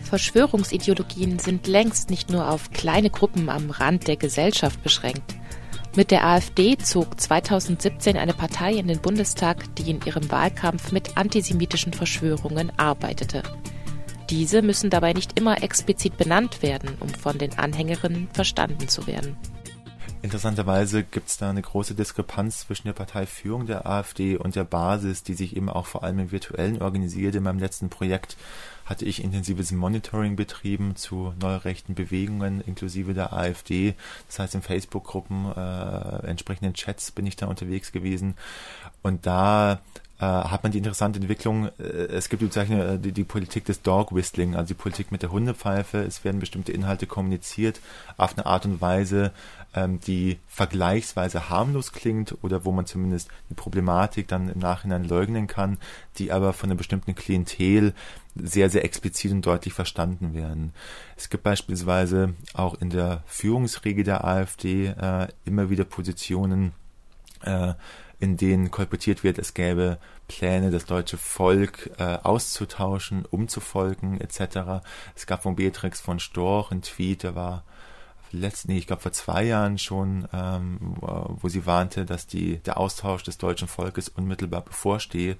Verschwörungsideologien 0.02 1.38
sind 1.38 1.68
längst 1.68 2.10
nicht 2.10 2.30
nur 2.30 2.50
auf 2.50 2.70
kleine 2.70 3.10
Gruppen 3.10 3.50
am 3.50 3.70
Rand 3.70 4.08
der 4.08 4.16
Gesellschaft 4.16 4.82
beschränkt. 4.82 5.37
Mit 5.98 6.12
der 6.12 6.24
AfD 6.24 6.78
zog 6.78 7.20
2017 7.20 8.16
eine 8.16 8.32
Partei 8.32 8.74
in 8.74 8.86
den 8.86 9.00
Bundestag, 9.00 9.64
die 9.74 9.90
in 9.90 10.00
ihrem 10.02 10.30
Wahlkampf 10.30 10.92
mit 10.92 11.16
antisemitischen 11.16 11.92
Verschwörungen 11.92 12.70
arbeitete. 12.78 13.42
Diese 14.30 14.62
müssen 14.62 14.90
dabei 14.90 15.12
nicht 15.12 15.36
immer 15.36 15.60
explizit 15.60 16.16
benannt 16.16 16.62
werden, 16.62 16.90
um 17.00 17.08
von 17.08 17.36
den 17.36 17.58
Anhängerinnen 17.58 18.28
verstanden 18.32 18.86
zu 18.86 19.08
werden. 19.08 19.36
Interessanterweise 20.22 21.02
gibt 21.02 21.30
es 21.30 21.36
da 21.36 21.50
eine 21.50 21.62
große 21.62 21.96
Diskrepanz 21.96 22.60
zwischen 22.60 22.86
der 22.86 22.92
Parteiführung 22.92 23.66
der 23.66 23.84
AfD 23.86 24.36
und 24.36 24.54
der 24.54 24.64
Basis, 24.64 25.24
die 25.24 25.34
sich 25.34 25.56
eben 25.56 25.68
auch 25.68 25.86
vor 25.86 26.04
allem 26.04 26.20
im 26.20 26.30
Virtuellen 26.30 26.80
organisiert. 26.80 27.34
In 27.34 27.42
meinem 27.42 27.58
letzten 27.58 27.88
Projekt 27.88 28.36
hatte 28.88 29.04
ich 29.04 29.22
intensives 29.22 29.70
Monitoring 29.70 30.34
betrieben 30.34 30.96
zu 30.96 31.34
neurechten 31.40 31.94
Bewegungen 31.94 32.62
inklusive 32.62 33.12
der 33.12 33.34
AfD. 33.34 33.94
Das 34.28 34.38
heißt, 34.38 34.54
in 34.54 34.62
Facebook-Gruppen, 34.62 35.52
äh, 35.54 36.26
entsprechenden 36.26 36.72
Chats 36.72 37.10
bin 37.10 37.26
ich 37.26 37.36
da 37.36 37.46
unterwegs 37.46 37.92
gewesen. 37.92 38.34
Und 39.02 39.26
da 39.26 39.80
äh, 40.20 40.24
hat 40.24 40.62
man 40.64 40.72
die 40.72 40.78
interessante 40.78 41.20
Entwicklung, 41.20 41.68
äh, 41.78 41.82
es 41.82 42.28
gibt 42.28 42.42
die 42.42 42.58
äh, 42.58 42.98
die, 42.98 43.12
die 43.12 43.24
Politik 43.24 43.64
des 43.66 43.82
Dog 43.82 44.14
Whistling, 44.14 44.56
also 44.56 44.68
die 44.68 44.74
Politik 44.74 45.12
mit 45.12 45.22
der 45.22 45.30
Hundepfeife. 45.30 45.98
Es 45.98 46.24
werden 46.24 46.40
bestimmte 46.40 46.72
Inhalte 46.72 47.06
kommuniziert 47.06 47.80
auf 48.16 48.36
eine 48.36 48.46
Art 48.46 48.66
und 48.66 48.80
Weise, 48.80 49.32
ähm, 49.74 50.00
die 50.00 50.38
vergleichsweise 50.48 51.50
harmlos 51.50 51.92
klingt 51.92 52.36
oder 52.42 52.64
wo 52.64 52.72
man 52.72 52.86
zumindest 52.86 53.28
die 53.48 53.54
Problematik 53.54 54.26
dann 54.26 54.48
im 54.48 54.58
Nachhinein 54.58 55.04
leugnen 55.04 55.46
kann, 55.46 55.78
die 56.18 56.32
aber 56.32 56.52
von 56.52 56.68
einer 56.68 56.78
bestimmten 56.78 57.14
Klientel 57.14 57.94
sehr, 58.34 58.70
sehr 58.70 58.84
explizit 58.84 59.30
und 59.32 59.46
deutlich 59.46 59.74
verstanden 59.74 60.34
werden. 60.34 60.72
Es 61.16 61.30
gibt 61.30 61.44
beispielsweise 61.44 62.34
auch 62.54 62.80
in 62.80 62.90
der 62.90 63.22
Führungsriege 63.26 64.04
der 64.04 64.24
AfD 64.24 64.86
äh, 64.86 65.28
immer 65.44 65.70
wieder 65.70 65.84
Positionen, 65.84 66.72
äh, 67.42 67.74
in 68.20 68.36
denen 68.36 68.70
kolportiert 68.70 69.22
wird, 69.22 69.38
es 69.38 69.54
gäbe 69.54 69.98
Pläne, 70.26 70.70
das 70.70 70.86
deutsche 70.86 71.16
Volk 71.16 71.90
äh, 71.98 72.18
auszutauschen, 72.22 73.24
umzufolgen 73.24 74.20
etc. 74.20 74.84
Es 75.14 75.26
gab 75.26 75.42
von 75.42 75.56
Beatrix 75.56 76.00
von 76.00 76.18
Storch 76.18 76.70
einen 76.70 76.82
Tweet, 76.82 77.22
der 77.22 77.34
war 77.34 77.64
letzten, 78.32 78.72
ich 78.72 78.86
glaube 78.86 79.02
vor 79.02 79.12
zwei 79.12 79.44
Jahren 79.44 79.78
schon, 79.78 80.28
ähm, 80.32 80.96
wo 81.00 81.48
sie 81.48 81.66
warnte, 81.66 82.04
dass 82.04 82.26
die, 82.26 82.58
der 82.58 82.78
Austausch 82.78 83.22
des 83.22 83.38
deutschen 83.38 83.68
Volkes 83.68 84.08
unmittelbar 84.08 84.62
bevorstehe. 84.62 85.36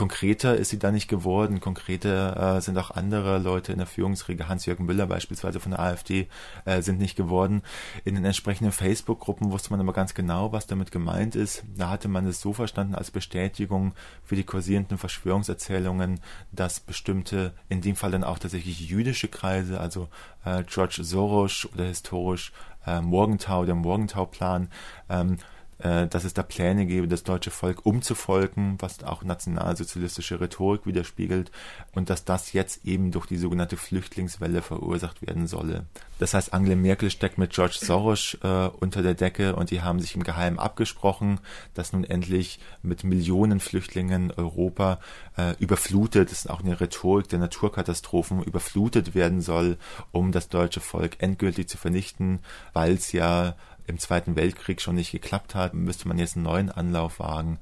Konkreter 0.00 0.56
ist 0.56 0.70
sie 0.70 0.78
da 0.78 0.92
nicht 0.92 1.08
geworden. 1.08 1.60
Konkreter 1.60 2.56
äh, 2.56 2.60
sind 2.62 2.78
auch 2.78 2.90
andere 2.90 3.36
Leute 3.36 3.70
in 3.72 3.76
der 3.76 3.86
Führungsriege, 3.86 4.48
Hans-Jürgen 4.48 4.86
Müller 4.86 5.06
beispielsweise 5.06 5.60
von 5.60 5.72
der 5.72 5.80
AfD, 5.80 6.26
äh, 6.64 6.80
sind 6.80 6.98
nicht 6.98 7.16
geworden. 7.16 7.60
In 8.06 8.14
den 8.14 8.24
entsprechenden 8.24 8.72
Facebook-Gruppen 8.72 9.52
wusste 9.52 9.68
man 9.68 9.80
aber 9.80 9.92
ganz 9.92 10.14
genau, 10.14 10.52
was 10.52 10.66
damit 10.66 10.90
gemeint 10.90 11.36
ist. 11.36 11.64
Da 11.76 11.90
hatte 11.90 12.08
man 12.08 12.26
es 12.26 12.40
so 12.40 12.54
verstanden 12.54 12.94
als 12.94 13.10
Bestätigung 13.10 13.92
für 14.24 14.36
die 14.36 14.44
kursierenden 14.44 14.96
Verschwörungserzählungen, 14.96 16.20
dass 16.50 16.80
bestimmte, 16.80 17.52
in 17.68 17.82
dem 17.82 17.94
Fall 17.94 18.12
dann 18.12 18.24
auch 18.24 18.38
tatsächlich 18.38 18.80
jüdische 18.80 19.28
Kreise, 19.28 19.80
also 19.80 20.08
äh, 20.46 20.64
George 20.66 21.00
Soros 21.02 21.68
oder 21.74 21.84
historisch 21.84 22.52
äh, 22.86 23.02
Morgenthau, 23.02 23.66
der 23.66 23.74
Morgenthau-Plan, 23.74 24.70
ähm, 25.10 25.34
äh, 25.34 25.36
dass 25.80 26.24
es 26.24 26.34
da 26.34 26.42
Pläne 26.42 26.86
gäbe, 26.86 27.08
das 27.08 27.22
deutsche 27.22 27.50
Volk 27.50 27.86
umzufolgen, 27.86 28.76
was 28.78 29.02
auch 29.02 29.22
nationalsozialistische 29.22 30.40
Rhetorik 30.40 30.86
widerspiegelt 30.86 31.50
und 31.92 32.10
dass 32.10 32.24
das 32.24 32.52
jetzt 32.52 32.84
eben 32.84 33.10
durch 33.10 33.26
die 33.26 33.36
sogenannte 33.36 33.76
Flüchtlingswelle 33.76 34.62
verursacht 34.62 35.26
werden 35.26 35.46
solle. 35.46 35.86
Das 36.18 36.34
heißt, 36.34 36.52
Angela 36.52 36.76
Merkel 36.76 37.10
steckt 37.10 37.38
mit 37.38 37.52
George 37.52 37.78
Soros 37.80 38.36
äh, 38.42 38.68
unter 38.78 39.02
der 39.02 39.14
Decke 39.14 39.56
und 39.56 39.70
die 39.70 39.80
haben 39.80 40.00
sich 40.00 40.14
im 40.14 40.22
Geheimen 40.22 40.58
abgesprochen, 40.58 41.40
dass 41.72 41.94
nun 41.94 42.04
endlich 42.04 42.60
mit 42.82 43.04
Millionen 43.04 43.58
Flüchtlingen 43.58 44.30
Europa 44.30 45.00
äh, 45.38 45.54
überflutet, 45.58 46.30
das 46.30 46.40
ist 46.40 46.50
auch 46.50 46.60
eine 46.60 46.78
Rhetorik 46.80 47.28
der 47.28 47.38
Naturkatastrophen, 47.38 48.42
überflutet 48.42 49.14
werden 49.14 49.40
soll, 49.40 49.78
um 50.12 50.30
das 50.30 50.48
deutsche 50.48 50.80
Volk 50.80 51.16
endgültig 51.20 51.68
zu 51.68 51.78
vernichten, 51.78 52.40
weil 52.74 52.92
es 52.92 53.12
ja 53.12 53.54
im 53.86 53.98
Zweiten 53.98 54.36
Weltkrieg 54.36 54.80
schon 54.80 54.94
nicht 54.94 55.12
geklappt 55.12 55.54
hat, 55.54 55.74
müsste 55.74 56.08
man 56.08 56.18
jetzt 56.18 56.36
einen 56.36 56.44
neuen 56.44 56.70
Anlauf 56.70 57.18
wagen. 57.18 57.58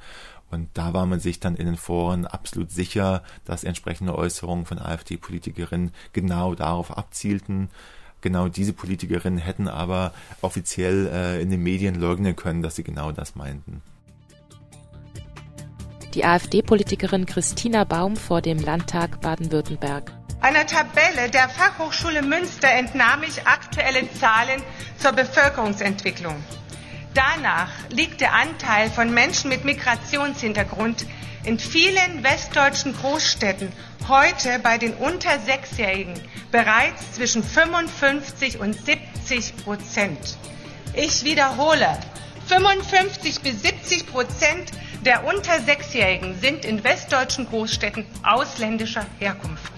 Und 0.51 0.69
da 0.75 0.95
war 0.95 1.07
man 1.07 1.21
sich 1.21 1.41
dann 1.41 1.57
in 1.57 1.67
den 1.67 1.77
Foren 1.77 2.27
absolut 2.27 2.71
sicher, 2.71 3.23
dass 3.45 3.65
entsprechende 3.65 4.17
Äußerungen 4.17 4.65
von 4.65 4.79
AfD-Politikerinnen 4.79 5.93
genau 6.13 6.55
darauf 6.55 6.97
abzielten. 6.97 7.69
Genau 8.21 8.49
diese 8.49 8.73
Politikerinnen 8.73 9.39
hätten 9.39 9.69
aber 9.69 10.13
offiziell 10.41 11.07
äh, 11.13 11.43
in 11.43 11.51
den 11.51 11.63
Medien 11.63 11.95
leugnen 11.95 12.35
können, 12.35 12.63
dass 12.63 12.77
sie 12.77 12.83
genau 12.83 13.13
das 13.13 13.37
meinten. 13.37 13.83
Die 16.15 16.25
AfD-Politikerin 16.25 17.27
Christina 17.27 17.85
Baum 17.85 18.17
vor 18.17 18.41
dem 18.41 18.59
Landtag 18.59 19.21
Baden-Württemberg. 19.21 20.18
Einer 20.41 20.67
Tabelle 20.67 21.31
der 21.31 21.49
Fachhochschule 21.49 22.23
Münster 22.23 22.71
entnahm 22.71 23.25
ich 23.25 23.45
aktuelle 23.45 24.09
Zahlen 24.15 24.63
zur 24.97 25.11
Bevölkerungsentwicklung. 25.11 26.37
Danach 27.13 27.71
liegt 27.91 28.21
der 28.21 28.35
Anteil 28.35 28.89
von 28.89 29.13
Menschen 29.13 29.49
mit 29.49 29.65
Migrationshintergrund 29.65 31.07
in 31.43 31.59
vielen 31.59 32.23
westdeutschen 32.23 32.97
Großstädten 32.97 33.73
heute 34.07 34.61
bei 34.61 34.79
den 34.79 34.95
unter 34.95 35.41
Sechsjährigen 35.41 36.15
bereits 36.53 37.15
zwischen 37.15 37.43
55 37.43 38.61
und 38.61 38.75
70 38.75 39.65
Prozent. 39.65 40.39
Ich 40.95 41.25
wiederhole, 41.25 41.99
55 42.47 43.41
bis 43.41 43.63
70 43.63 44.07
Prozent 44.07 44.71
der 45.05 45.25
unter 45.25 45.61
Sechsjährigen 45.61 46.41
sind 46.41 46.65
in 46.65 46.85
westdeutschen 46.85 47.49
Großstädten 47.49 48.07
ausländischer 48.23 49.05
Herkunft. 49.19 49.78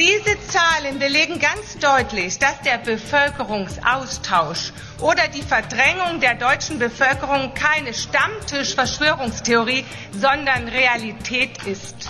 Diese 0.00 0.40
Zahlen 0.48 0.98
belegen 0.98 1.38
ganz 1.38 1.76
deutlich, 1.78 2.38
dass 2.38 2.58
der 2.62 2.78
Bevölkerungsaustausch 2.78 4.72
oder 5.02 5.28
die 5.28 5.42
Verdrängung 5.42 6.20
der 6.20 6.36
deutschen 6.36 6.78
Bevölkerung 6.78 7.52
keine 7.52 7.92
Stammtischverschwörungstheorie, 7.92 9.84
sondern 10.12 10.68
Realität 10.68 11.66
ist. 11.66 12.08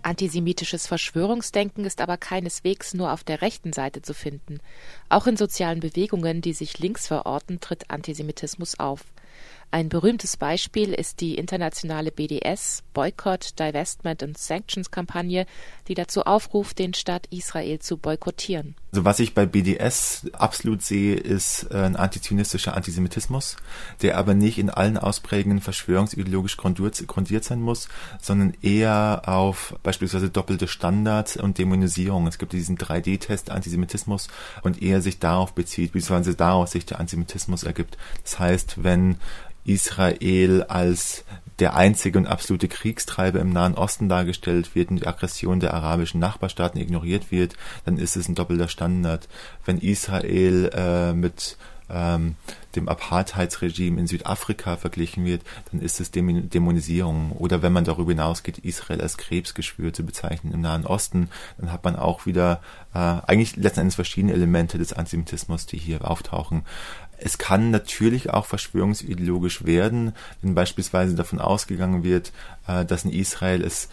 Antisemitisches 0.00 0.86
Verschwörungsdenken 0.86 1.84
ist 1.84 2.00
aber 2.00 2.16
keineswegs 2.16 2.94
nur 2.94 3.12
auf 3.12 3.22
der 3.22 3.42
rechten 3.42 3.74
Seite 3.74 4.00
zu 4.00 4.14
finden. 4.14 4.60
Auch 5.10 5.26
in 5.26 5.36
sozialen 5.36 5.80
Bewegungen, 5.80 6.40
die 6.40 6.54
sich 6.54 6.78
links 6.78 7.06
verorten, 7.06 7.60
tritt 7.60 7.90
Antisemitismus 7.90 8.78
auf. 8.78 9.04
Ein 9.70 9.90
berühmtes 9.90 10.38
Beispiel 10.38 10.94
ist 10.94 11.20
die 11.20 11.34
internationale 11.34 12.10
BDS 12.10 12.82
Boycott, 12.94 13.58
Divestment 13.58 14.22
and 14.22 14.38
Sanctions 14.38 14.90
Kampagne, 14.90 15.44
die 15.88 15.94
dazu 15.94 16.22
aufruft, 16.22 16.78
den 16.78 16.94
Staat 16.94 17.26
Israel 17.30 17.78
zu 17.78 17.98
boykottieren. 17.98 18.76
Also 18.92 19.04
was 19.04 19.20
ich 19.20 19.34
bei 19.34 19.44
BDS 19.44 20.28
absolut 20.32 20.80
sehe, 20.80 21.16
ist 21.16 21.66
äh, 21.70 21.76
ein 21.76 21.96
antizionistischer 21.96 22.74
Antisemitismus, 22.74 23.56
der 24.00 24.16
aber 24.16 24.32
nicht 24.32 24.56
in 24.56 24.70
allen 24.70 24.96
Ausprägungen 24.96 25.60
verschwörungsideologisch 25.60 26.56
grundiert 26.56 27.44
sein 27.44 27.60
muss, 27.60 27.88
sondern 28.22 28.54
eher 28.62 29.22
auf 29.26 29.74
beispielsweise 29.82 30.30
doppelte 30.30 30.66
Standards 30.66 31.36
und 31.36 31.58
Dämonisierung. 31.58 32.26
Es 32.26 32.38
gibt 32.38 32.54
diesen 32.54 32.78
3D-Test 32.78 33.50
Antisemitismus 33.50 34.28
und 34.62 34.80
eher 34.82 35.02
sich 35.02 35.18
darauf 35.18 35.52
bezieht, 35.52 35.92
beziehungsweise 35.92 36.34
daraus 36.34 36.70
sich 36.70 36.86
der 36.86 37.00
Antisemitismus 37.00 37.64
ergibt. 37.64 37.98
Das 38.22 38.38
heißt, 38.38 38.82
wenn 38.82 39.18
Israel 39.68 40.64
als 40.64 41.24
der 41.58 41.76
einzige 41.76 42.18
und 42.18 42.26
absolute 42.26 42.68
Kriegstreiber 42.68 43.40
im 43.40 43.50
Nahen 43.50 43.74
Osten 43.74 44.08
dargestellt 44.08 44.74
wird 44.74 44.90
und 44.90 45.00
die 45.00 45.06
Aggression 45.06 45.60
der 45.60 45.74
arabischen 45.74 46.20
Nachbarstaaten 46.20 46.80
ignoriert 46.80 47.30
wird, 47.30 47.54
dann 47.84 47.98
ist 47.98 48.16
es 48.16 48.28
ein 48.28 48.34
doppelter 48.34 48.68
Standard. 48.68 49.28
Wenn 49.64 49.78
Israel 49.78 50.70
äh, 50.72 51.12
mit 51.12 51.56
ähm, 51.90 52.36
dem 52.76 52.88
Apartheidsregime 52.88 54.00
in 54.00 54.06
Südafrika 54.06 54.76
verglichen 54.76 55.24
wird, 55.24 55.42
dann 55.70 55.80
ist 55.80 56.00
es 56.00 56.10
Dämonisierung. 56.10 57.32
Oder 57.32 57.62
wenn 57.62 57.72
man 57.72 57.84
darüber 57.84 58.10
hinausgeht, 58.10 58.58
Israel 58.58 59.00
als 59.00 59.16
Krebsgeschwür 59.16 59.92
zu 59.92 60.04
bezeichnen 60.04 60.52
im 60.52 60.60
Nahen 60.60 60.86
Osten, 60.86 61.30
dann 61.58 61.72
hat 61.72 61.84
man 61.84 61.96
auch 61.96 62.26
wieder 62.26 62.60
äh, 62.94 62.98
eigentlich 62.98 63.56
letzten 63.56 63.80
Endes 63.80 63.94
verschiedene 63.94 64.32
Elemente 64.32 64.78
des 64.78 64.92
Antisemitismus, 64.92 65.66
die 65.66 65.78
hier 65.78 66.08
auftauchen. 66.08 66.62
Es 67.16 67.36
kann 67.36 67.70
natürlich 67.70 68.30
auch 68.30 68.46
verschwörungsideologisch 68.46 69.64
werden, 69.64 70.12
wenn 70.40 70.54
beispielsweise 70.54 71.16
davon 71.16 71.40
ausgegangen 71.40 72.04
wird, 72.04 72.32
äh, 72.66 72.84
dass 72.84 73.04
in 73.04 73.12
Israel 73.12 73.62
es 73.62 73.88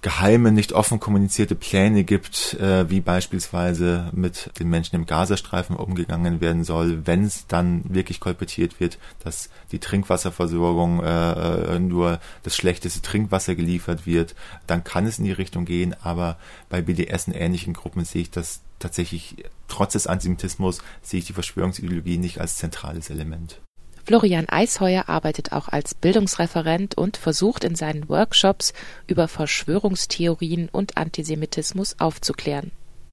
geheime, 0.00 0.52
nicht 0.52 0.72
offen 0.72 1.00
kommunizierte 1.00 1.54
Pläne 1.54 2.04
gibt, 2.04 2.54
äh, 2.54 2.88
wie 2.88 3.00
beispielsweise 3.00 4.10
mit 4.12 4.50
den 4.58 4.70
Menschen 4.70 4.96
im 4.96 5.06
Gazastreifen 5.06 5.76
umgegangen 5.76 6.40
werden 6.40 6.64
soll, 6.64 7.06
wenn 7.06 7.24
es 7.24 7.46
dann 7.46 7.82
wirklich 7.88 8.20
kolportiert 8.20 8.80
wird, 8.80 8.98
dass 9.24 9.50
die 9.72 9.80
Trinkwasserversorgung 9.80 11.02
äh, 11.02 11.32
äh 11.74 11.78
nur 11.78 12.20
das 12.42 12.56
schlechteste 12.56 13.02
Trinkwasser 13.02 13.54
geliefert 13.54 14.06
wird, 14.06 14.34
dann 14.66 14.84
kann 14.84 15.06
es 15.06 15.18
in 15.18 15.24
die 15.24 15.32
Richtung 15.32 15.64
gehen, 15.64 15.94
aber 16.02 16.36
bei 16.68 16.80
BDS 16.80 17.28
und 17.28 17.34
ähnlichen 17.34 17.72
Gruppen 17.72 18.04
sehe 18.04 18.22
ich 18.22 18.30
das 18.30 18.60
tatsächlich, 18.78 19.44
trotz 19.66 19.94
des 19.94 20.06
Antisemitismus, 20.06 20.80
sehe 21.02 21.18
ich 21.18 21.26
die 21.26 21.32
Verschwörungsideologie 21.32 22.18
nicht 22.18 22.40
als 22.40 22.56
zentrales 22.56 23.10
Element. 23.10 23.60
Florian 24.08 24.48
Eisheuer 24.48 25.10
arbeitet 25.10 25.52
auch 25.52 25.68
als 25.68 25.92
Bildungsreferent 25.92 26.96
und 26.96 27.18
versucht 27.18 27.62
in 27.62 27.74
seinen 27.74 28.08
Workshops 28.08 28.72
über 29.06 29.28
Verschwörungstheorien 29.28 30.70
und 30.70 30.96
Antisemitismus 30.96 32.00
aufzuklären. 32.00 32.70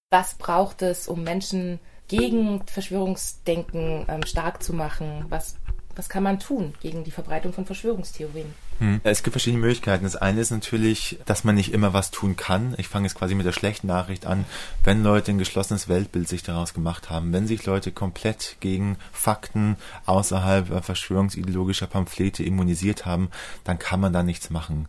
Was 0.09 0.35
braucht 0.35 0.81
es, 0.83 1.09
um 1.09 1.25
Menschen 1.25 1.81
gegen 2.07 2.65
Verschwörungsdenken 2.65 4.05
ähm, 4.07 4.25
stark 4.25 4.63
zu 4.63 4.71
machen? 4.71 5.25
Was, 5.27 5.57
was 5.97 6.07
kann 6.07 6.23
man 6.23 6.39
tun 6.39 6.73
gegen 6.79 7.03
die 7.03 7.11
Verbreitung 7.11 7.51
von 7.51 7.65
Verschwörungstheorien? 7.65 8.53
Hm. 8.79 8.99
Es 9.03 9.23
gibt 9.23 9.33
verschiedene 9.33 9.61
Möglichkeiten. 9.61 10.03
Das 10.03 10.17
eine 10.17 10.41
ist 10.41 10.51
natürlich, 10.51 11.17
dass 11.25 11.43
man 11.43 11.55
nicht 11.55 11.73
immer 11.73 11.93
was 11.93 12.11
tun 12.11 12.35
kann. 12.35 12.75
Ich 12.77 12.89
fange 12.89 13.07
jetzt 13.07 13.15
quasi 13.15 13.33
mit 13.33 13.45
der 13.45 13.53
schlechten 13.53 13.87
Nachricht 13.87 14.25
an. 14.25 14.45
Wenn 14.83 15.03
Leute 15.03 15.31
ein 15.31 15.37
geschlossenes 15.37 15.87
Weltbild 15.87 16.27
sich 16.27 16.43
daraus 16.43 16.73
gemacht 16.73 17.09
haben, 17.09 17.31
wenn 17.31 17.47
sich 17.47 17.65
Leute 17.65 17.91
komplett 17.91 18.57
gegen 18.59 18.97
Fakten 19.13 19.77
außerhalb 20.05 20.83
verschwörungsideologischer 20.83 21.87
Pamphlete 21.87 22.43
immunisiert 22.43 23.05
haben, 23.05 23.29
dann 23.63 23.79
kann 23.79 24.01
man 24.01 24.11
da 24.11 24.23
nichts 24.23 24.49
machen. 24.49 24.87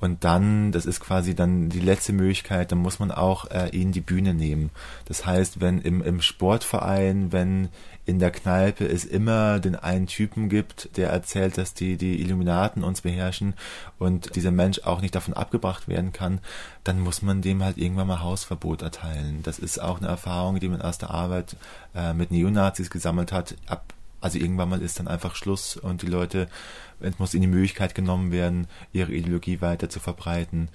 Und 0.00 0.22
dann, 0.22 0.70
das 0.70 0.86
ist 0.86 1.00
quasi 1.00 1.34
dann 1.34 1.70
die 1.70 1.80
letzte 1.80 2.12
Möglichkeit, 2.12 2.70
dann 2.70 2.78
muss 2.78 3.00
man 3.00 3.10
auch 3.10 3.50
äh, 3.50 3.68
ihnen 3.70 3.90
die 3.90 4.00
Bühne 4.00 4.32
nehmen. 4.32 4.70
Das 5.06 5.26
heißt, 5.26 5.60
wenn 5.60 5.80
im, 5.80 6.02
im 6.02 6.22
Sportverein, 6.22 7.32
wenn 7.32 7.68
in 8.08 8.18
der 8.18 8.30
Kneipe 8.30 8.88
es 8.88 9.04
immer 9.04 9.60
den 9.60 9.76
einen 9.76 10.06
Typen 10.06 10.48
gibt, 10.48 10.96
der 10.96 11.10
erzählt, 11.10 11.58
dass 11.58 11.74
die, 11.74 11.98
die 11.98 12.22
Illuminaten 12.22 12.82
uns 12.82 13.02
beherrschen 13.02 13.52
und 13.98 14.34
dieser 14.34 14.50
Mensch 14.50 14.80
auch 14.84 15.02
nicht 15.02 15.14
davon 15.14 15.34
abgebracht 15.34 15.88
werden 15.88 16.14
kann, 16.14 16.40
dann 16.84 17.00
muss 17.00 17.20
man 17.20 17.42
dem 17.42 17.62
halt 17.62 17.76
irgendwann 17.76 18.06
mal 18.06 18.22
Hausverbot 18.22 18.80
erteilen. 18.80 19.42
Das 19.42 19.58
ist 19.58 19.78
auch 19.78 19.98
eine 19.98 20.08
Erfahrung, 20.08 20.58
die 20.58 20.70
man 20.70 20.80
aus 20.80 20.96
der 20.96 21.10
Arbeit 21.10 21.56
äh, 21.94 22.14
mit 22.14 22.30
Neonazis 22.30 22.88
gesammelt 22.88 23.30
hat. 23.30 23.56
Ab 23.66 23.92
also 24.20 24.38
irgendwann 24.38 24.70
mal 24.70 24.82
ist 24.82 24.98
dann 24.98 25.06
einfach 25.06 25.36
Schluss 25.36 25.76
und 25.76 26.02
die 26.02 26.06
Leute, 26.06 26.48
es 27.00 27.18
muss 27.18 27.34
ihnen 27.34 27.42
die 27.42 27.48
Möglichkeit 27.48 27.94
genommen 27.94 28.32
werden, 28.32 28.66
ihre 28.92 29.12
Ideologie 29.12 29.60
weiter 29.60 29.88
zu 29.88 30.00
verbreiten. 30.00 30.68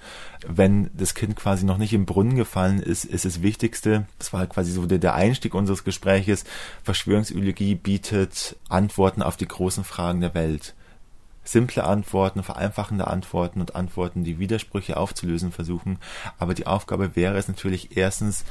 Wenn 0.46 0.90
das 0.94 1.14
Kind 1.14 1.36
quasi 1.36 1.64
noch 1.64 1.78
nicht 1.78 1.92
im 1.92 2.06
Brunnen 2.06 2.36
gefallen 2.36 2.80
ist, 2.80 3.04
ist 3.04 3.24
das 3.24 3.42
Wichtigste, 3.42 4.06
das 4.18 4.32
war 4.32 4.46
quasi 4.46 4.72
so 4.72 4.86
der, 4.86 4.98
der 4.98 5.14
Einstieg 5.14 5.54
unseres 5.54 5.84
Gespräches, 5.84 6.44
Verschwörungsideologie 6.82 7.74
bietet 7.74 8.56
Antworten 8.68 9.22
auf 9.22 9.36
die 9.36 9.48
großen 9.48 9.84
Fragen 9.84 10.20
der 10.20 10.34
Welt 10.34 10.74
simple 11.44 11.84
Antworten, 11.84 12.42
vereinfachende 12.42 13.06
Antworten 13.06 13.60
und 13.60 13.76
Antworten, 13.76 14.24
die 14.24 14.38
Widersprüche 14.38 14.96
aufzulösen 14.96 15.52
versuchen. 15.52 15.98
Aber 16.38 16.54
die 16.54 16.66
Aufgabe 16.66 17.16
wäre 17.16 17.36
es 17.36 17.48
natürlich 17.48 17.96
erstens, 17.96 18.44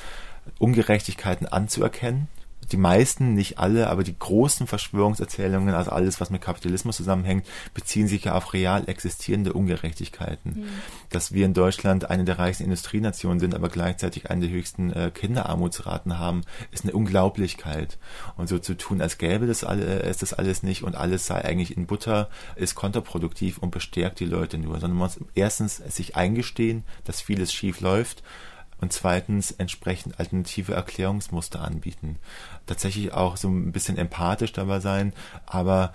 Ungerechtigkeiten 0.60 1.48
anzuerkennen, 1.48 2.28
die 2.72 2.78
meisten, 2.78 3.34
nicht 3.34 3.60
alle, 3.60 3.90
aber 3.90 4.04
die 4.04 4.18
großen 4.18 4.68
Verschwörungserzählungen, 4.68 5.74
also 5.74 5.92
alles, 5.92 6.22
was 6.22 6.30
mit 6.30 6.42
Kapitalismus 6.42 6.98
zusammenhängt, 6.98 7.46
beziehen 7.74 8.08
sich 8.08 8.26
ja 8.26 8.36
auf 8.36 8.54
real 8.54 8.84
existierende 8.88 9.54
Ungerechtigkeiten. 9.54 10.52
Mhm. 10.52 10.66
Dass 11.10 11.34
wir 11.34 11.46
in 11.46 11.54
Deutschland 11.54 12.10
eine 12.10 12.26
der 12.26 12.40
reichsten 12.40 12.64
Industrienationen 12.64 13.40
sind, 13.40 13.56
aber 13.56 13.70
gleichzeitig 13.70 14.30
eine 14.30 14.48
der 14.48 14.56
höchsten 14.56 14.92
äh, 14.94 15.12
Kinderarmutsraten 15.14 16.20
haben, 16.20 16.42
ist 16.72 16.84
eine 16.84 16.94
Unglaublichkeit. 16.94 17.98
Und 18.38 18.50
so 18.50 18.60
zu 18.60 18.76
tun, 18.76 19.02
als 19.02 19.18
gäbe 19.18 19.48
das 19.48 19.64
alle, 19.64 20.04
äh, 20.04 20.10
ist 20.10 20.22
das 20.22 20.34
alles 20.34 20.64
nicht 20.64 20.84
und 20.84 20.96
alles 20.96 21.26
sei 21.28 21.44
eigentlich 21.44 21.76
in 21.76 21.86
Butter, 21.86 22.30
ist 22.56 22.76
kontraproduktiv 22.76 23.58
und 23.58 23.72
bestärkt 23.72 24.20
die 24.20 24.26
Leute 24.26 24.58
nur, 24.58 24.80
sondern 24.80 24.98
man 24.98 25.08
muss 25.08 25.20
erstens 25.36 25.78
sich 25.78 26.16
eingestehen, 26.16 26.84
dass 27.04 27.22
vieles 27.22 27.54
schief 27.54 27.82
läuft 27.82 28.24
und 28.84 28.94
zweitens 28.94 29.52
entsprechend 29.52 30.20
alternative 30.20 30.74
Erklärungsmuster 30.74 31.62
anbieten. 31.62 32.18
Tatsächlich 32.66 33.14
auch 33.14 33.38
so 33.38 33.48
ein 33.48 33.72
bisschen 33.72 33.98
empathisch 33.98 34.52
dabei 34.52 34.82
sein, 34.82 35.14
aber 35.46 35.94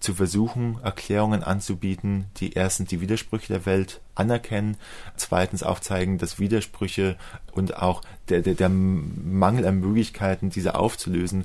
zu 0.00 0.14
versuchen, 0.14 0.78
Erklärungen 0.82 1.44
anzubieten, 1.44 2.24
die 2.38 2.54
erstens 2.54 2.88
die 2.88 3.02
Widersprüche 3.02 3.52
der 3.52 3.66
Welt 3.66 4.00
anerkennen, 4.14 4.78
zweitens 5.16 5.62
aufzeigen, 5.62 6.16
dass 6.16 6.38
Widersprüche 6.38 7.16
und 7.52 7.76
auch 7.76 8.00
der, 8.30 8.40
der, 8.40 8.54
der 8.54 8.70
Mangel 8.70 9.66
an 9.66 9.80
Möglichkeiten, 9.80 10.48
diese 10.48 10.76
aufzulösen, 10.76 11.44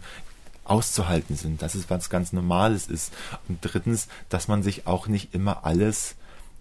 auszuhalten 0.64 1.36
sind, 1.36 1.62
dass 1.62 1.76
es 1.76 1.90
was 1.90 2.10
ganz 2.10 2.32
Normales 2.32 2.88
ist. 2.88 3.14
Und 3.50 3.60
drittens, 3.62 4.08
dass 4.30 4.48
man 4.48 4.64
sich 4.64 4.88
auch 4.88 5.08
nicht 5.08 5.34
immer 5.36 5.66
alles 5.66 6.16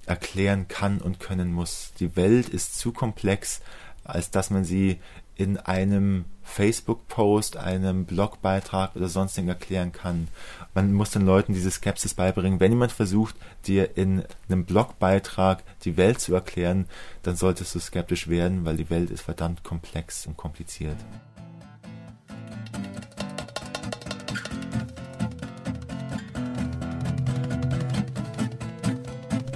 erklären 0.06 0.68
kann 0.68 0.98
und 0.98 1.20
können 1.20 1.52
muss. 1.52 1.92
Die 2.00 2.16
Welt 2.16 2.48
ist 2.48 2.78
zu 2.78 2.92
komplex, 2.92 3.60
als 4.04 4.30
dass 4.30 4.50
man 4.50 4.64
sie 4.64 5.00
in 5.36 5.56
einem 5.56 6.26
Facebook-Post, 6.42 7.56
einem 7.56 8.04
Blogbeitrag 8.04 8.94
oder 8.94 9.08
sonstigen 9.08 9.48
erklären 9.48 9.92
kann. 9.92 10.28
Man 10.74 10.92
muss 10.92 11.10
den 11.10 11.26
Leuten 11.26 11.54
diese 11.54 11.70
Skepsis 11.70 12.14
beibringen. 12.14 12.60
Wenn 12.60 12.72
jemand 12.72 12.92
versucht, 12.92 13.34
dir 13.66 13.96
in 13.96 14.22
einem 14.48 14.64
Blogbeitrag 14.64 15.64
die 15.84 15.96
Welt 15.96 16.20
zu 16.20 16.34
erklären, 16.34 16.86
dann 17.22 17.34
solltest 17.34 17.74
du 17.74 17.80
skeptisch 17.80 18.28
werden, 18.28 18.64
weil 18.64 18.76
die 18.76 18.90
Welt 18.90 19.10
ist 19.10 19.22
verdammt 19.22 19.64
komplex 19.64 20.26
und 20.26 20.36
kompliziert. 20.36 20.96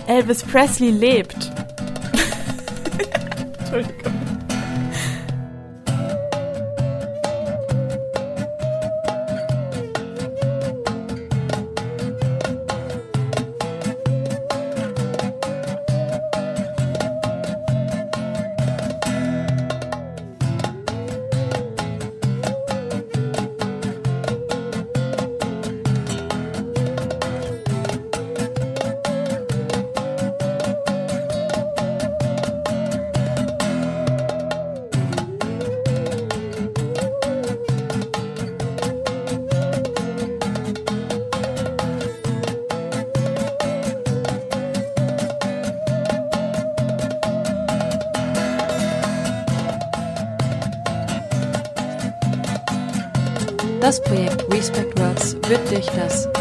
Elvis 0.08 0.42
Presley 0.42 0.90
lebt. 0.90 1.37
Entschuldigung. 3.58 4.17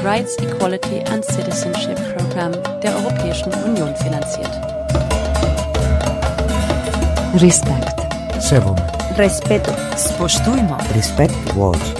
Rights, 0.07 0.37
Equality 0.37 1.01
and 1.11 1.21
Citizenship 1.21 1.97
Program 2.15 2.53
der 2.81 2.95
Europäischen 2.95 3.51
Union 3.65 3.93
finanziert. 3.97 4.49
Respekt. 7.33 7.99
Sevome. 8.39 8.81
Respeto. 9.17 9.73
Spoštujmo. 9.97 10.77
Respect 10.95 11.35
World. 11.57 11.96